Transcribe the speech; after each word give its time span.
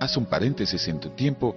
Haz 0.00 0.16
un 0.16 0.26
paréntesis 0.26 0.86
en 0.88 1.00
tu 1.00 1.10
tiempo 1.10 1.56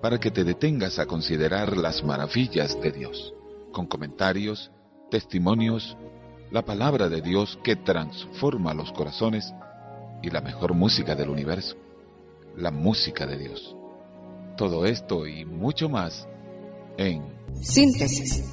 para 0.00 0.18
que 0.18 0.30
te 0.30 0.44
detengas 0.44 0.98
a 0.98 1.06
considerar 1.06 1.76
las 1.76 2.04
maravillas 2.04 2.80
de 2.80 2.92
Dios, 2.92 3.34
con 3.72 3.86
comentarios, 3.86 4.70
testimonios, 5.10 5.96
la 6.50 6.62
palabra 6.62 7.08
de 7.08 7.20
Dios 7.20 7.58
que 7.64 7.76
transforma 7.76 8.72
los 8.74 8.92
corazones 8.92 9.52
y 10.22 10.30
la 10.30 10.40
mejor 10.40 10.74
música 10.74 11.14
del 11.14 11.28
universo, 11.28 11.76
la 12.56 12.70
música 12.70 13.26
de 13.26 13.38
Dios. 13.38 13.74
Todo 14.56 14.86
esto 14.86 15.26
y 15.26 15.44
mucho 15.44 15.88
más 15.88 16.26
en 16.96 17.22
Síntesis. 17.60 18.44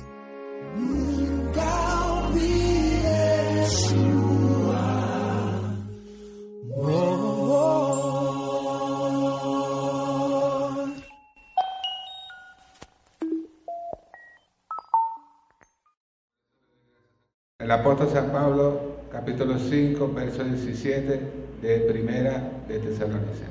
El 17.57 17.71
apóstol 17.71 18.09
San 18.13 18.31
Pablo, 18.31 18.97
capítulo 19.11 19.57
5, 19.57 20.13
verso 20.13 20.43
17 20.43 21.21
de 21.63 21.79
Primera 21.91 22.51
de 22.67 22.77
Tesalonicenses. 22.77 23.49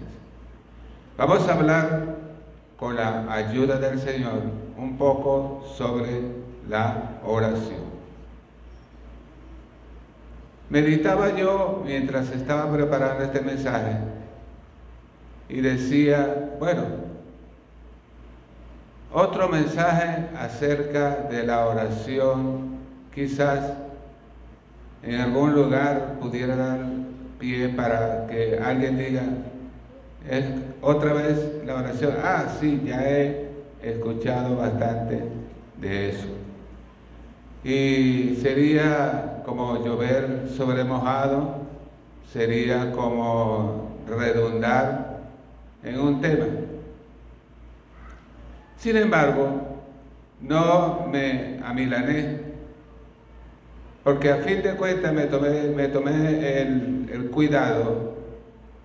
Vamos 1.19 1.49
a 1.49 1.55
hablar 1.55 2.15
con 2.77 2.95
la 2.95 3.35
ayuda 3.35 3.81
del 3.81 3.99
Señor 3.99 4.43
un 4.79 4.97
poco 4.97 5.65
sobre 5.77 6.21
la 6.69 7.19
oración. 7.27 7.94
Meditaba 10.71 11.37
yo 11.37 11.83
mientras 11.85 12.31
estaba 12.31 12.73
preparando 12.73 13.25
este 13.25 13.41
mensaje 13.41 13.97
y 15.49 15.61
decía, 15.61 16.53
bueno, 16.59 16.83
otro 19.13 19.49
mensaje 19.49 20.27
acerca 20.39 21.29
de 21.31 21.45
la 21.45 21.67
oración 21.67 22.79
quizás 23.15 23.75
en 25.03 25.21
algún 25.21 25.55
lugar 25.55 26.17
pudiera 26.21 26.57
dar 26.57 26.81
pie 27.39 27.69
para 27.69 28.27
que 28.27 28.59
alguien 28.59 28.97
diga, 28.97 29.23
es 30.29 30.47
otra 30.81 31.13
vez 31.13 31.39
la 31.67 31.77
oración, 31.77 32.15
ah, 32.23 32.47
sí, 32.59 32.83
ya 32.85 33.09
he 33.09 33.51
escuchado 33.83 34.57
bastante 34.57 35.23
de 35.79 36.09
eso. 36.11 36.29
Y 37.63 38.37
sería 38.41 39.34
como 39.45 39.85
llover 39.85 40.49
sobre 40.57 40.85
mojado, 40.85 41.63
sería 42.33 42.91
como 42.93 43.91
redundar 44.09 45.21
en 45.83 46.01
un 46.01 46.21
tema. 46.21 46.47
Sin 48.79 48.97
embargo, 48.97 49.81
no 50.41 51.07
me 51.11 51.61
amilané 51.65 52.55
porque 54.05 54.31
a 54.31 54.37
fin 54.37 54.63
de 54.63 54.75
cuentas 54.75 55.15
me 55.15 55.25
tomé, 55.25 55.63
me 55.75 55.89
tomé 55.89 56.61
el, 56.61 57.31
cuidado 57.33 58.15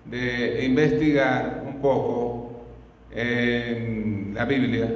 de 0.06 0.64
investigar 0.64 1.62
un 1.66 1.80
poco 1.80 2.62
en 3.12 4.32
la 4.34 4.44
Biblia 4.46 4.88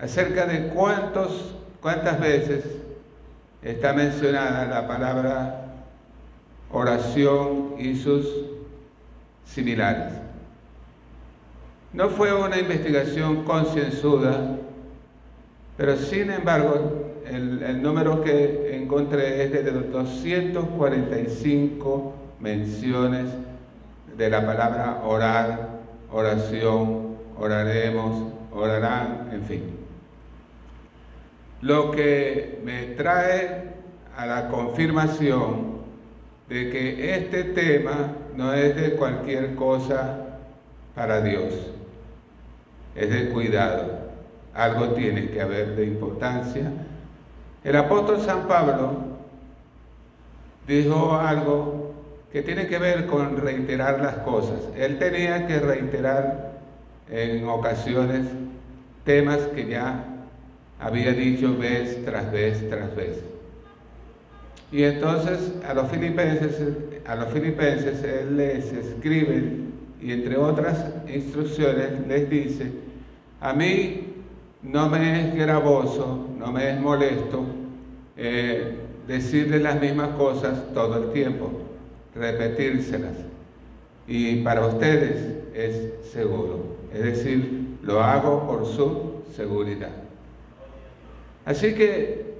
acerca 0.00 0.46
de 0.46 0.68
cuántos, 0.68 1.54
cuántas 1.80 2.20
veces 2.20 2.81
está 3.62 3.92
mencionada 3.92 4.64
la 4.66 4.88
palabra 4.88 5.66
oración 6.70 7.74
y 7.78 7.94
sus 7.96 8.26
similares. 9.44 10.14
No 11.92 12.08
fue 12.08 12.34
una 12.34 12.58
investigación 12.58 13.44
concienzuda, 13.44 14.56
pero 15.76 15.96
sin 15.96 16.30
embargo 16.30 17.10
el, 17.26 17.82
número 17.82 18.22
que 18.22 18.74
encontré 18.76 19.44
es 19.44 19.52
de 19.52 19.62
245 19.62 22.14
menciones 22.40 23.26
de 24.16 24.30
la 24.30 24.44
palabra 24.44 25.02
orar, 25.04 25.68
oración, 26.10 27.18
oraremos, 27.38 28.32
orarán, 28.52 29.28
en 29.32 29.44
fin. 29.44 29.81
Lo 31.62 31.90
que 31.90 32.60
me 32.64 32.94
trae 32.96 33.72
a 34.16 34.26
la 34.26 34.48
confirmación 34.48 35.72
de 36.48 36.70
que 36.70 37.14
este 37.14 37.44
tema 37.44 38.12
no 38.36 38.52
es 38.52 38.76
de 38.76 38.92
cualquier 38.92 39.54
cosa 39.54 40.18
para 40.94 41.22
Dios, 41.22 41.54
es 42.94 43.10
de 43.10 43.30
cuidado. 43.30 44.02
Algo 44.54 44.88
tiene 44.88 45.30
que 45.30 45.40
haber 45.40 45.76
de 45.76 45.86
importancia 45.86 46.70
el 47.64 47.76
apóstol 47.76 48.20
San 48.20 48.48
Pablo 48.48 48.92
dijo 50.66 51.14
algo 51.14 51.94
que 52.32 52.42
tiene 52.42 52.66
que 52.66 52.78
ver 52.78 53.06
con 53.06 53.36
reiterar 53.36 54.00
las 54.00 54.16
cosas. 54.18 54.58
Él 54.76 54.98
tenía 54.98 55.46
que 55.46 55.60
reiterar 55.60 56.54
en 57.08 57.46
ocasiones 57.48 58.26
temas 59.04 59.38
que 59.54 59.66
ya 59.66 60.06
había 60.82 61.12
dicho 61.12 61.56
vez 61.56 62.04
tras 62.04 62.30
vez 62.32 62.68
tras 62.68 62.94
vez. 62.96 63.22
Y 64.72 64.82
entonces 64.84 65.52
a 65.68 65.74
los 65.74 65.90
filipenses, 65.90 66.60
a 67.06 67.14
los 67.16 67.28
filipenses 67.32 68.02
él 68.02 68.36
les 68.36 68.72
escribe 68.72 69.60
y 70.00 70.12
entre 70.12 70.36
otras 70.36 70.86
instrucciones 71.08 72.06
les 72.08 72.28
dice, 72.28 72.72
a 73.40 73.52
mí 73.52 74.14
no 74.62 74.88
me 74.88 75.28
es 75.28 75.34
gravoso, 75.36 76.26
no 76.38 76.50
me 76.50 76.70
es 76.70 76.80
molesto 76.80 77.44
eh, 78.16 78.74
decirle 79.06 79.60
las 79.60 79.80
mismas 79.80 80.10
cosas 80.16 80.72
todo 80.74 81.04
el 81.04 81.12
tiempo, 81.12 81.50
repetírselas. 82.14 83.16
Y 84.08 84.36
para 84.42 84.66
ustedes 84.66 85.36
es 85.54 86.10
seguro, 86.12 86.76
es 86.92 87.02
decir, 87.02 87.76
lo 87.82 88.02
hago 88.02 88.46
por 88.46 88.66
su 88.66 89.22
seguridad. 89.36 90.01
Así 91.44 91.74
que, 91.74 92.32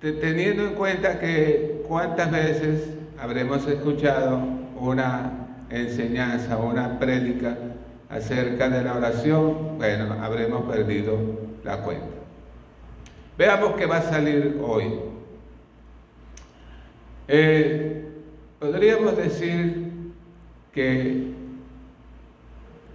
teniendo 0.00 0.66
en 0.66 0.74
cuenta 0.74 1.18
que 1.18 1.82
cuántas 1.86 2.30
veces 2.30 2.90
habremos 3.20 3.66
escuchado 3.66 4.40
una 4.78 5.48
enseñanza, 5.70 6.58
una 6.58 6.98
prédica 6.98 7.56
acerca 8.08 8.68
de 8.68 8.82
la 8.82 8.94
oración, 8.94 9.78
bueno, 9.78 10.12
habremos 10.22 10.70
perdido 10.70 11.18
la 11.64 11.82
cuenta. 11.82 12.06
Veamos 13.38 13.74
qué 13.76 13.86
va 13.86 13.98
a 13.98 14.02
salir 14.02 14.58
hoy. 14.62 14.92
Eh, 17.28 18.08
podríamos 18.58 19.16
decir 19.16 19.92
que 20.72 21.32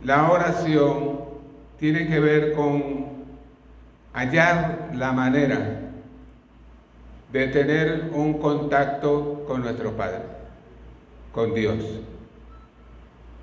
la 0.04 0.32
oración 0.32 1.20
tiene 1.78 2.08
que 2.08 2.20
ver 2.20 2.54
con 2.54 3.21
hallar 4.14 4.92
la 4.94 5.12
manera 5.12 5.82
de 7.32 7.48
tener 7.48 8.12
un 8.14 8.34
contacto 8.40 9.46
con 9.48 9.62
nuestro 9.62 9.96
Padre, 9.96 10.24
con 11.32 11.54
Dios. 11.54 11.78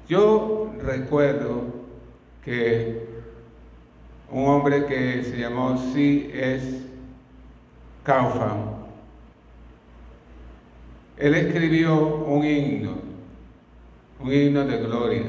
Yo 0.08 0.72
recuerdo 0.82 1.62
que 2.44 3.06
un 4.30 4.46
hombre 4.46 4.84
que 4.86 5.22
se 5.22 5.38
llamó 5.38 5.76
C.S. 5.76 6.82
Kaufman, 8.02 8.76
él 11.16 11.34
escribió 11.34 11.96
un 11.96 12.44
himno, 12.44 12.92
un 14.20 14.32
himno 14.32 14.64
de 14.64 14.78
gloria, 14.78 15.24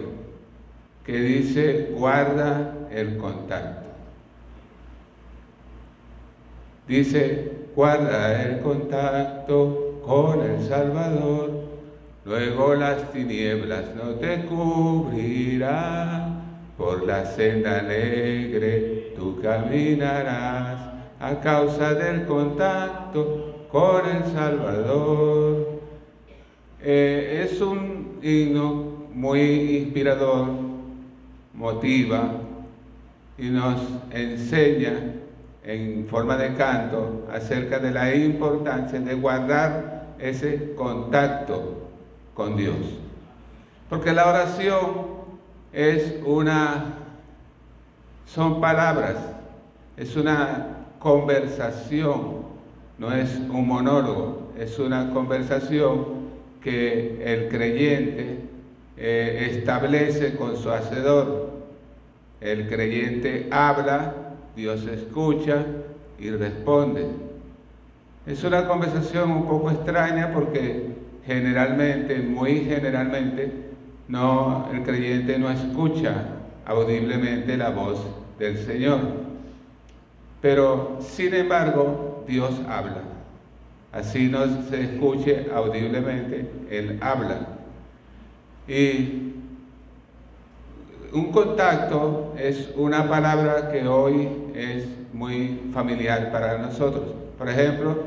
que 1.05 1.13
dice, 1.19 1.91
guarda 1.93 2.87
el 2.91 3.17
contacto. 3.17 3.78
Dice, 6.89 7.51
guarda 7.73 8.43
el 8.43 8.59
contacto 8.59 10.01
con 10.05 10.41
el 10.41 10.61
Salvador 10.67 11.69
Luego 12.29 12.75
las 12.75 13.11
tinieblas 13.11 13.95
no 13.95 14.11
te 14.15 14.45
cubrirán, 14.45 16.43
por 16.77 17.03
la 17.03 17.25
senda 17.25 17.79
alegre 17.79 19.13
tú 19.15 19.41
caminarás 19.41 20.91
a 21.19 21.39
causa 21.39 21.95
del 21.95 22.27
contacto 22.27 23.65
con 23.71 24.07
el 24.07 24.25
Salvador. 24.31 25.79
Eh, 26.83 27.47
es 27.49 27.59
un 27.61 28.19
himno 28.21 29.07
muy 29.11 29.77
inspirador, 29.77 30.49
motiva 31.55 32.31
y 33.39 33.49
nos 33.49 33.81
enseña 34.11 35.15
en 35.63 36.07
forma 36.07 36.37
de 36.37 36.53
canto 36.55 37.27
acerca 37.31 37.79
de 37.79 37.91
la 37.91 38.15
importancia 38.15 38.99
de 38.99 39.13
guardar 39.15 40.15
ese 40.19 40.73
contacto 40.75 41.89
con 42.33 42.55
Dios. 42.55 42.77
Porque 43.89 44.13
la 44.13 44.27
oración 44.27 45.19
es 45.73 46.15
una, 46.25 46.95
son 48.25 48.61
palabras, 48.61 49.15
es 49.97 50.15
una 50.15 50.85
conversación, 50.99 52.43
no 52.97 53.13
es 53.13 53.35
un 53.35 53.67
monólogo, 53.67 54.51
es 54.57 54.77
una 54.79 55.11
conversación 55.11 56.19
que 56.61 57.21
el 57.23 57.49
creyente 57.49 58.39
eh, 58.97 59.47
establece 59.51 60.35
con 60.35 60.57
su 60.57 60.69
hacedor. 60.71 61.49
El 62.41 62.67
creyente 62.67 63.47
habla, 63.51 64.13
Dios 64.59 64.85
escucha 64.87 65.65
y 66.19 66.31
responde. 66.31 67.05
Es 68.27 68.43
una 68.43 68.67
conversación 68.67 69.31
un 69.31 69.47
poco 69.47 69.71
extraña 69.71 70.33
porque 70.33 70.95
generalmente, 71.25 72.19
muy 72.19 72.65
generalmente, 72.65 73.53
no, 74.09 74.67
el 74.73 74.83
creyente 74.83 75.39
no 75.39 75.49
escucha 75.49 76.25
audiblemente 76.65 77.55
la 77.55 77.69
voz 77.69 78.05
del 78.37 78.57
Señor. 78.57 78.99
Pero, 80.41 80.97
sin 80.99 81.33
embargo, 81.35 82.25
Dios 82.27 82.51
habla. 82.67 83.03
Así 83.93 84.27
no 84.27 84.45
se 84.69 84.83
escuche 84.83 85.47
audiblemente, 85.55 86.49
Él 86.69 86.99
habla. 87.01 87.47
Y 88.67 89.28
un 91.13 91.31
contacto 91.31 92.33
es 92.37 92.69
una 92.75 93.07
palabra 93.07 93.71
que 93.71 93.87
hoy 93.87 94.27
es 94.55 94.85
muy 95.13 95.59
familiar 95.73 96.31
para 96.31 96.57
nosotros. 96.57 97.05
Por 97.37 97.49
ejemplo, 97.49 97.97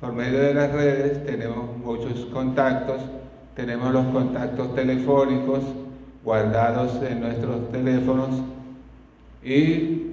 por 0.00 0.12
medio 0.12 0.38
de 0.40 0.54
las 0.54 0.72
redes 0.72 1.24
tenemos 1.24 1.76
muchos 1.78 2.26
contactos 2.26 3.00
tenemos 3.56 3.90
los 3.90 4.04
contactos 4.08 4.74
telefónicos 4.74 5.62
guardados 6.22 7.02
en 7.02 7.20
nuestros 7.20 7.72
teléfonos 7.72 8.28
y 9.42 10.10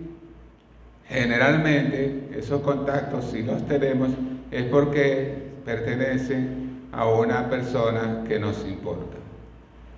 generalmente 1.09 2.29
esos 2.33 2.61
contactos, 2.61 3.25
si 3.31 3.43
los 3.43 3.67
tenemos, 3.67 4.11
es 4.49 4.63
porque 4.63 5.51
pertenecen 5.65 6.87
a 6.93 7.05
una 7.05 7.49
persona 7.49 8.23
que 8.25 8.39
nos 8.39 8.65
importa. 8.65 9.22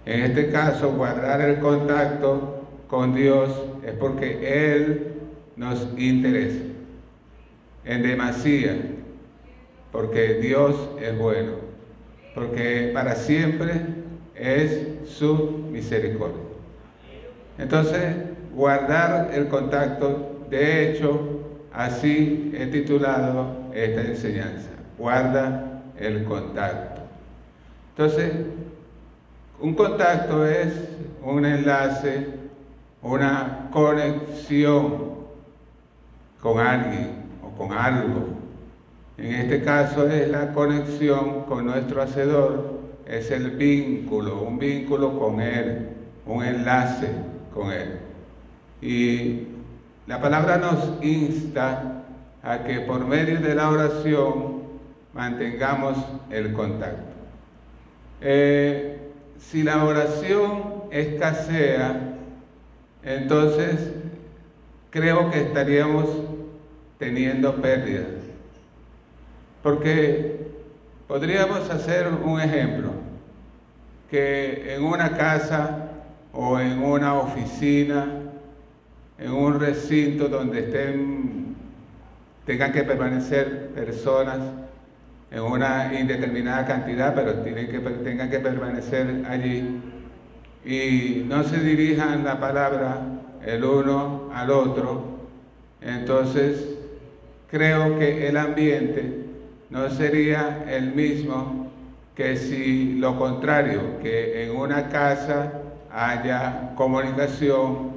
En 0.05 0.21
este 0.21 0.49
caso, 0.51 0.93
guardar 0.93 1.41
el 1.41 1.59
contacto 1.59 2.63
con 2.87 3.15
Dios 3.15 3.49
es 3.85 3.93
porque 3.93 4.73
Él 4.73 5.13
nos 5.55 5.87
interesa 5.97 6.63
en 7.85 8.03
demasía, 8.03 8.77
porque 9.91 10.35
Dios 10.35 10.75
es 11.01 11.17
bueno 11.17 11.65
porque 12.35 12.91
para 12.93 13.15
siempre 13.15 13.81
es 14.35 14.87
su 15.07 15.65
misericordia. 15.71 16.43
Entonces, 17.57 18.17
guardar 18.53 19.31
el 19.33 19.47
contacto, 19.47 20.43
de 20.49 20.91
hecho, 20.91 21.39
así 21.71 22.51
he 22.53 22.67
titulado 22.67 23.71
esta 23.73 24.01
enseñanza, 24.01 24.69
guarda 24.97 25.81
el 25.97 26.25
contacto. 26.25 27.01
Entonces, 27.91 28.33
un 29.59 29.73
contacto 29.73 30.45
es 30.45 30.73
un 31.23 31.45
enlace, 31.45 32.27
una 33.01 33.69
conexión 33.71 35.15
con 36.41 36.59
alguien 36.59 37.23
o 37.43 37.57
con 37.57 37.71
algo 37.71 38.45
en 39.17 39.33
este 39.33 39.63
caso 39.63 40.07
es 40.09 40.29
la 40.29 40.51
conexión 40.51 41.43
con 41.43 41.65
nuestro 41.65 42.01
Hacedor, 42.01 42.79
es 43.07 43.31
el 43.31 43.51
vínculo, 43.51 44.41
un 44.41 44.59
vínculo 44.59 45.17
con 45.17 45.39
Él, 45.39 45.89
un 46.25 46.43
enlace 46.43 47.07
con 47.53 47.71
Él. 47.71 47.99
Y 48.81 49.47
la 50.05 50.19
palabra 50.19 50.57
nos 50.57 51.01
insta 51.01 52.03
a 52.43 52.63
que 52.63 52.81
por 52.81 53.05
medio 53.05 53.39
de 53.39 53.55
la 53.55 53.69
oración 53.69 54.63
mantengamos 55.13 55.97
el 56.29 56.51
contacto. 56.51 57.13
Eh, 58.19 58.94
si 59.39 59.63
la 59.63 59.83
oración 59.83 60.83
escasea, 60.91 62.15
entonces 63.03 63.91
creo 64.89 65.29
que 65.29 65.41
estaríamos 65.41 66.05
teniendo 66.97 67.55
pérdidas. 67.61 68.07
Porque 69.61 70.47
podríamos 71.07 71.69
hacer 71.69 72.07
un 72.07 72.39
ejemplo, 72.39 72.91
que 74.09 74.75
en 74.75 74.83
una 74.83 75.17
casa 75.17 75.89
o 76.31 76.59
en 76.59 76.83
una 76.83 77.15
oficina, 77.15 78.05
en 79.17 79.31
un 79.31 79.59
recinto 79.59 80.27
donde 80.27 80.59
estén, 80.59 81.55
tengan 82.45 82.71
que 82.71 82.83
permanecer 82.83 83.69
personas 83.69 84.39
en 85.35 85.41
una 85.41 85.91
indeterminada 85.93 86.65
cantidad, 86.65 87.13
pero 87.13 87.33
tienen 87.43 87.67
que, 87.67 87.79
tengan 87.79 88.29
que 88.29 88.39
permanecer 88.39 89.25
allí, 89.27 89.81
y 90.63 91.25
no 91.27 91.43
se 91.43 91.59
dirijan 91.59 92.23
la 92.23 92.39
palabra 92.39 93.01
el 93.45 93.65
uno 93.65 94.29
al 94.33 94.49
otro, 94.49 95.03
entonces 95.81 96.77
creo 97.51 97.99
que 97.99 98.29
el 98.29 98.37
ambiente 98.37 99.25
no 99.69 99.89
sería 99.89 100.63
el 100.69 100.95
mismo 100.95 101.69
que 102.15 102.37
si 102.37 102.93
lo 102.93 103.19
contrario, 103.19 103.99
que 104.01 104.45
en 104.45 104.55
una 104.55 104.87
casa 104.87 105.51
haya 105.91 106.71
comunicación 106.75 107.91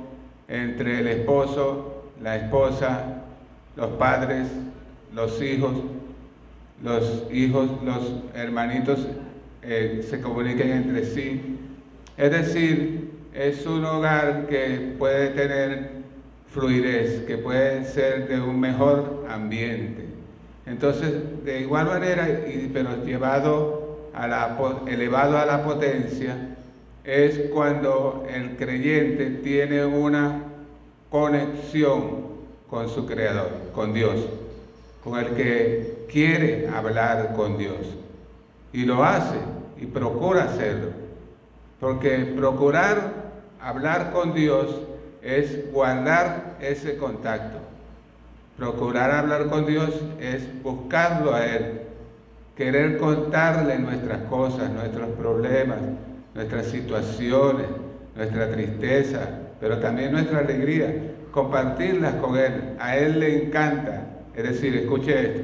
entre 0.48 0.98
el 1.00 1.06
esposo, 1.06 2.02
la 2.20 2.34
esposa, 2.34 3.22
los 3.76 3.90
padres, 3.90 4.48
los 5.14 5.40
hijos, 5.40 5.72
los 6.82 7.24
hijos, 7.32 7.70
los 7.84 8.12
hermanitos 8.34 9.06
eh, 9.62 10.06
se 10.08 10.20
comuniquen 10.20 10.70
entre 10.70 11.04
sí. 11.04 11.58
Es 12.16 12.30
decir, 12.30 13.10
es 13.34 13.66
un 13.66 13.84
hogar 13.84 14.46
que 14.46 14.94
puede 14.98 15.28
tener 15.30 15.90
fluidez, 16.50 17.22
que 17.26 17.38
puede 17.38 17.84
ser 17.84 18.28
de 18.28 18.40
un 18.40 18.58
mejor 18.58 19.26
ambiente. 19.28 20.06
Entonces, 20.66 21.12
de 21.44 21.60
igual 21.60 21.86
manera, 21.86 22.28
pero 22.72 23.04
llevado 23.04 24.08
a 24.14 24.26
la, 24.26 24.56
elevado 24.86 25.38
a 25.38 25.46
la 25.46 25.64
potencia, 25.64 26.36
es 27.04 27.38
cuando 27.52 28.26
el 28.28 28.56
creyente 28.56 29.30
tiene 29.42 29.84
una 29.84 30.42
conexión 31.10 32.28
con 32.68 32.88
su 32.88 33.06
Creador, 33.06 33.50
con 33.74 33.94
Dios, 33.94 34.26
con 35.08 35.18
el 35.18 35.34
que 35.34 36.06
quiere 36.10 36.68
hablar 36.68 37.34
con 37.34 37.56
Dios. 37.56 37.96
Y 38.72 38.84
lo 38.84 39.04
hace 39.04 39.38
y 39.80 39.86
procura 39.86 40.44
hacerlo. 40.44 40.90
Porque 41.80 42.34
procurar 42.36 43.12
hablar 43.60 44.12
con 44.12 44.34
Dios 44.34 44.82
es 45.22 45.72
guardar 45.72 46.56
ese 46.60 46.96
contacto. 46.96 47.58
Procurar 48.56 49.12
hablar 49.12 49.46
con 49.46 49.66
Dios 49.66 49.90
es 50.20 50.42
buscarlo 50.62 51.34
a 51.34 51.46
Él, 51.46 51.80
querer 52.56 52.98
contarle 52.98 53.78
nuestras 53.78 54.22
cosas, 54.24 54.70
nuestros 54.70 55.08
problemas, 55.10 55.78
nuestras 56.34 56.66
situaciones, 56.66 57.66
nuestra 58.16 58.50
tristeza, 58.50 59.20
pero 59.60 59.78
también 59.78 60.10
nuestra 60.10 60.40
alegría, 60.40 60.92
compartirlas 61.30 62.14
con 62.14 62.36
Él. 62.36 62.74
A 62.80 62.96
Él 62.96 63.20
le 63.20 63.44
encanta. 63.44 64.07
Es 64.38 64.44
decir, 64.44 64.76
escuche 64.76 65.20
esto, 65.20 65.42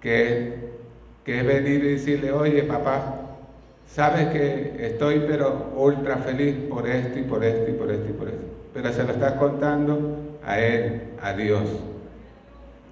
que, 0.00 0.70
que 1.24 1.40
es 1.40 1.44
venir 1.44 1.84
y 1.84 1.88
decirle, 1.94 2.30
oye 2.30 2.62
papá, 2.62 3.22
sabes 3.88 4.28
que 4.28 4.76
estoy 4.78 5.24
pero 5.26 5.72
ultra 5.74 6.18
feliz 6.18 6.54
por 6.70 6.86
esto 6.86 7.18
y 7.18 7.22
por 7.22 7.42
esto 7.42 7.70
y 7.72 7.74
por 7.74 7.90
esto 7.90 8.08
y 8.08 8.12
por 8.12 8.28
esto. 8.28 8.44
Pero 8.72 8.92
se 8.92 9.02
lo 9.02 9.10
estás 9.10 9.32
contando 9.32 10.16
a 10.46 10.60
Él, 10.60 11.02
a 11.20 11.32
Dios. 11.32 11.64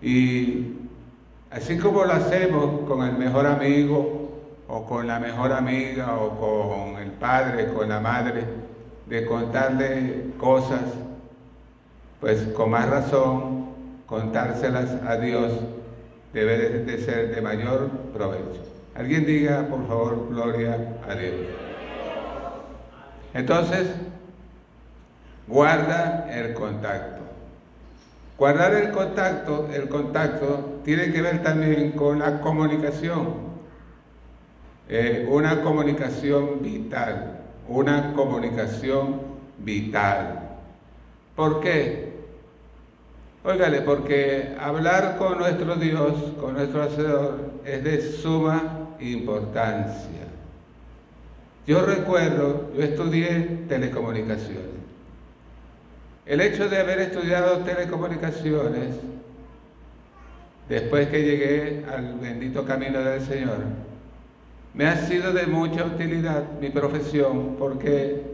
Y 0.03 0.73
así 1.53 1.79
como 1.79 2.05
lo 2.05 2.13
hacemos 2.13 2.81
con 2.89 3.07
el 3.07 3.17
mejor 3.17 3.47
amigo 3.47 4.41
o 4.67 4.87
con 4.87 5.07
la 5.07 5.21
mejor 5.21 5.53
amiga 5.53 6.17
o 6.17 6.31
con 6.31 7.01
el 7.01 7.13
padre, 7.13 7.69
con 7.73 7.89
la 7.89 8.01
madre, 8.01 8.43
de 9.07 9.25
contarle 9.25 10.33
cosas, 10.37 10.83
pues 12.21 12.43
con 12.57 12.71
más 12.71 12.91
razón 12.91 13.70
contárselas 14.11 14.91
a 15.07 15.17
Dios 15.17 15.53
debe 16.35 16.81
de 16.81 16.99
ser 16.99 17.33
de 17.33 17.41
mayor 17.41 17.89
provecho. 18.13 18.61
Alguien 18.97 19.25
diga, 19.25 19.69
por 19.69 19.87
favor, 19.87 20.29
gloria 20.29 20.97
a 21.09 21.15
Dios. 21.15 21.35
Entonces, 23.33 23.87
guarda 25.47 26.29
el 26.29 26.53
contacto. 26.55 27.21
Guardar 28.37 28.75
el 28.75 28.91
contacto, 28.91 29.69
el 29.73 29.89
contacto 29.89 30.81
tiene 30.85 31.13
que 31.13 31.23
ver 31.23 31.43
también 31.43 31.93
con 31.93 32.19
la 32.19 32.41
comunicación, 32.41 33.35
eh, 34.89 35.29
una 35.31 35.63
comunicación 35.63 36.63
vital, 36.63 37.43
una 37.69 38.13
comunicación 38.15 39.21
vital. 39.59 40.59
¿Por 41.37 41.61
qué? 41.61 42.10
Óigale, 43.43 43.81
porque 43.81 44.55
hablar 44.61 45.17
con 45.17 45.39
nuestro 45.39 45.77
Dios, 45.77 46.13
con 46.39 46.55
nuestro 46.55 46.83
Hacedor, 46.83 47.39
es 47.65 47.83
de 47.83 48.03
suma 48.03 48.91
importancia. 49.01 50.27
Yo 51.67 51.87
recuerdo, 51.87 52.71
yo 52.77 52.83
estudié 52.83 53.65
telecomunicaciones. 53.67 54.81
El 56.27 56.43
hecho 56.43 56.69
de 56.69 56.81
haber 56.81 57.01
estudiado 57.01 57.59
telecomunicaciones, 57.61 58.97
después 60.69 61.09
que 61.09 61.23
llegué 61.23 61.85
al 61.91 62.19
bendito 62.21 62.67
camino 62.67 63.01
del 63.01 63.23
Señor, 63.23 63.59
me 64.75 64.87
ha 64.87 64.97
sido 65.07 65.33
de 65.33 65.47
mucha 65.47 65.87
utilidad 65.87 66.43
mi 66.61 66.69
profesión 66.69 67.57
porque 67.59 68.30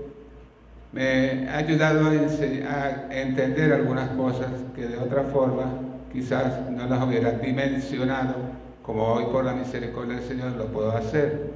me 0.92 1.48
ha 1.48 1.58
ayudado 1.58 2.08
a, 2.08 3.14
entender 3.14 3.72
algunas 3.72 4.10
cosas 4.10 4.48
que 4.74 4.86
de 4.86 4.98
otra 4.98 5.24
forma 5.24 5.64
quizás 6.12 6.70
no 6.70 6.86
las 6.86 7.02
hubiera 7.02 7.32
dimensionado 7.32 8.34
como 8.82 9.04
hoy 9.04 9.24
por 9.26 9.44
la 9.44 9.52
misericordia 9.52 10.16
del 10.16 10.24
Señor 10.24 10.52
lo 10.52 10.66
puedo 10.66 10.96
hacer. 10.96 11.50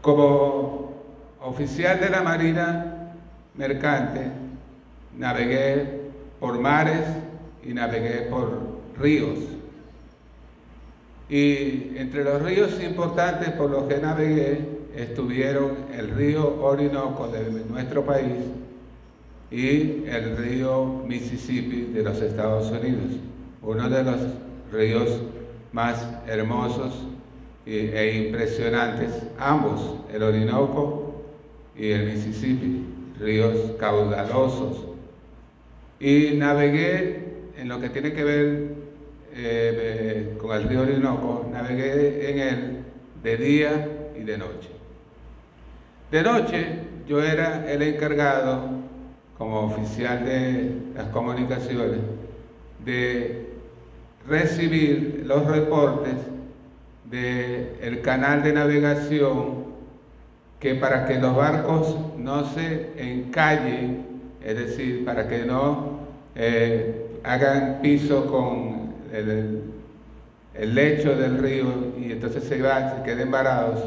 Como 0.00 0.94
oficial 1.42 2.00
de 2.00 2.08
la 2.08 2.22
Marina 2.22 3.12
Mercante, 3.54 4.30
navegué 5.18 6.00
por 6.40 6.58
mares 6.58 7.04
y 7.62 7.74
navegué 7.74 8.22
por 8.30 8.80
ríos. 8.98 9.38
Y 11.28 11.96
entre 11.98 12.24
los 12.24 12.42
ríos 12.42 12.82
importantes 12.82 13.50
por 13.50 13.70
los 13.70 13.84
que 13.84 13.98
navegué 13.98 14.79
estuvieron 14.94 15.72
el 15.96 16.10
río 16.10 16.62
Orinoco 16.62 17.28
de 17.28 17.50
nuestro 17.68 18.04
país 18.04 18.32
y 19.50 20.04
el 20.06 20.36
río 20.36 21.02
Mississippi 21.06 21.92
de 21.92 22.02
los 22.02 22.20
Estados 22.20 22.70
Unidos, 22.70 23.18
uno 23.62 23.88
de 23.88 24.04
los 24.04 24.20
ríos 24.72 25.20
más 25.72 26.06
hermosos 26.26 27.06
e 27.66 28.24
impresionantes, 28.26 29.10
ambos, 29.38 29.96
el 30.12 30.22
Orinoco 30.22 31.22
y 31.76 31.90
el 31.90 32.06
Mississippi, 32.06 32.84
ríos 33.20 33.72
caudalosos. 33.78 34.86
Y 35.98 36.36
navegué 36.36 37.30
en 37.58 37.68
lo 37.68 37.80
que 37.80 37.90
tiene 37.90 38.12
que 38.12 38.24
ver 38.24 38.74
eh, 39.34 40.36
con 40.40 40.56
el 40.56 40.68
río 40.68 40.82
Orinoco, 40.82 41.46
navegué 41.52 42.30
en 42.30 42.38
él 42.38 42.78
de 43.22 43.36
día 43.36 43.88
y 44.18 44.24
de 44.24 44.38
noche. 44.38 44.79
De 46.10 46.22
noche 46.22 46.66
yo 47.06 47.22
era 47.22 47.70
el 47.70 47.82
encargado, 47.82 48.62
como 49.38 49.60
oficial 49.60 50.24
de 50.24 50.72
las 50.94 51.06
comunicaciones, 51.08 52.00
de 52.84 53.48
recibir 54.28 55.22
los 55.26 55.46
reportes 55.46 56.16
del 57.04 58.00
canal 58.02 58.42
de 58.42 58.52
navegación 58.52 59.64
que 60.60 60.74
para 60.74 61.06
que 61.06 61.18
los 61.18 61.34
barcos 61.34 61.96
no 62.18 62.44
se 62.44 62.90
encallen, 62.96 64.04
es 64.44 64.56
decir, 64.56 65.04
para 65.04 65.26
que 65.26 65.44
no 65.44 66.00
eh, 66.34 67.06
hagan 67.24 67.80
piso 67.82 68.26
con 68.26 68.94
el, 69.12 69.62
lecho 70.74 71.16
del 71.16 71.38
río 71.38 71.66
y 71.98 72.12
entonces 72.12 72.44
se, 72.44 72.58
se 72.58 73.02
queden 73.04 73.30
varados, 73.30 73.80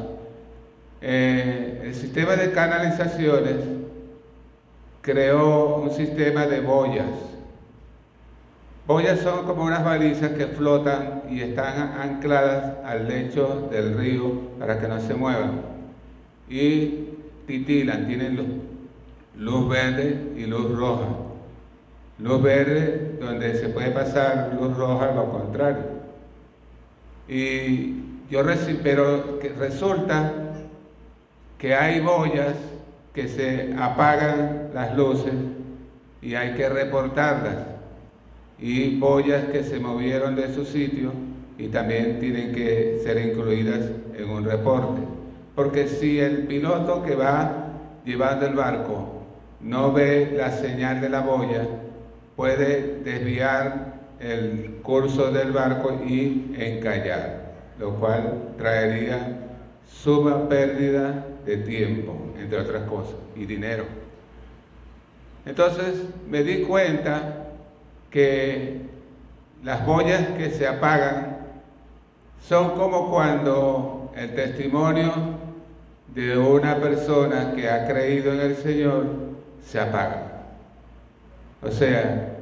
eh, 1.03 1.81
el 1.83 1.93
sistema 1.93 2.35
de 2.35 2.51
canalizaciones 2.51 3.57
creó 5.01 5.75
un 5.75 5.91
sistema 5.91 6.47
de 6.47 6.61
boyas 6.61 7.05
Boyas 8.85 9.21
son 9.21 9.45
como 9.45 9.63
unas 9.63 9.85
balizas 9.85 10.31
que 10.31 10.45
flotan 10.45 11.23
y 11.29 11.39
están 11.39 11.93
ancladas 12.01 12.73
al 12.83 13.07
lecho 13.07 13.69
del 13.71 13.97
río 13.97 14.41
para 14.59 14.77
que 14.77 14.89
no 14.89 14.99
se 14.99 15.13
muevan. 15.13 15.61
Y 16.49 17.07
titilan, 17.47 18.05
tienen 18.07 18.35
luz, 18.35 18.47
luz 19.37 19.69
verde 19.69 20.33
y 20.35 20.45
luz 20.47 20.69
roja. 20.77 21.07
Luz 22.19 22.43
verde 22.43 23.17
donde 23.21 23.55
se 23.55 23.69
puede 23.69 23.91
pasar, 23.91 24.51
luz 24.59 24.75
roja 24.75 25.13
lo 25.13 25.31
contrario. 25.31 25.83
Y 27.29 28.01
yo 28.29 28.43
pero 28.83 29.39
que 29.39 29.47
resulta 29.47 30.42
que 31.63 31.73
hay 31.73 32.01
boyas 32.01 32.55
que 33.13 33.29
se 33.29 33.73
apagan 33.79 34.71
las 34.73 34.97
luces 34.97 35.31
y 36.21 36.35
hay 36.35 36.55
que 36.55 36.67
reportarlas 36.67 37.55
y 38.59 38.99
boyas 38.99 39.45
que 39.45 39.63
se 39.63 39.79
movieron 39.79 40.35
de 40.35 40.53
su 40.53 40.65
sitio 40.65 41.13
y 41.57 41.69
también 41.69 42.19
tienen 42.19 42.53
que 42.53 42.99
ser 43.01 43.17
incluidas 43.25 43.79
en 44.13 44.29
un 44.29 44.43
reporte. 44.43 45.03
Porque 45.55 45.87
si 45.87 46.19
el 46.19 46.47
piloto 46.47 47.01
que 47.01 47.15
va 47.15 47.69
llevando 48.03 48.45
el 48.45 48.55
barco 48.55 49.21
no 49.61 49.93
ve 49.93 50.33
la 50.35 50.51
señal 50.51 50.99
de 50.99 51.07
la 51.07 51.21
boya, 51.21 51.65
puede 52.35 52.99
desviar 53.05 54.01
el 54.19 54.79
curso 54.83 55.31
del 55.31 55.53
barco 55.53 55.97
y 56.05 56.53
encallar, 56.57 57.53
lo 57.79 57.91
cual 57.95 58.49
traería 58.57 59.37
suma 59.87 60.49
pérdida 60.49 61.27
de 61.45 61.57
tiempo, 61.57 62.15
entre 62.37 62.59
otras 62.59 62.83
cosas, 62.83 63.15
y 63.35 63.45
dinero. 63.45 63.85
Entonces 65.45 66.03
me 66.29 66.43
di 66.43 66.63
cuenta 66.63 67.47
que 68.09 68.81
las 69.63 69.85
boyas 69.85 70.27
que 70.37 70.49
se 70.51 70.67
apagan 70.67 71.37
son 72.41 72.71
como 72.71 73.09
cuando 73.09 74.11
el 74.15 74.35
testimonio 74.35 75.11
de 76.13 76.37
una 76.37 76.77
persona 76.77 77.53
que 77.55 77.69
ha 77.69 77.87
creído 77.87 78.33
en 78.33 78.39
el 78.41 78.55
Señor 78.55 79.05
se 79.65 79.79
apaga. 79.79 80.33
O 81.61 81.71
sea, 81.71 82.37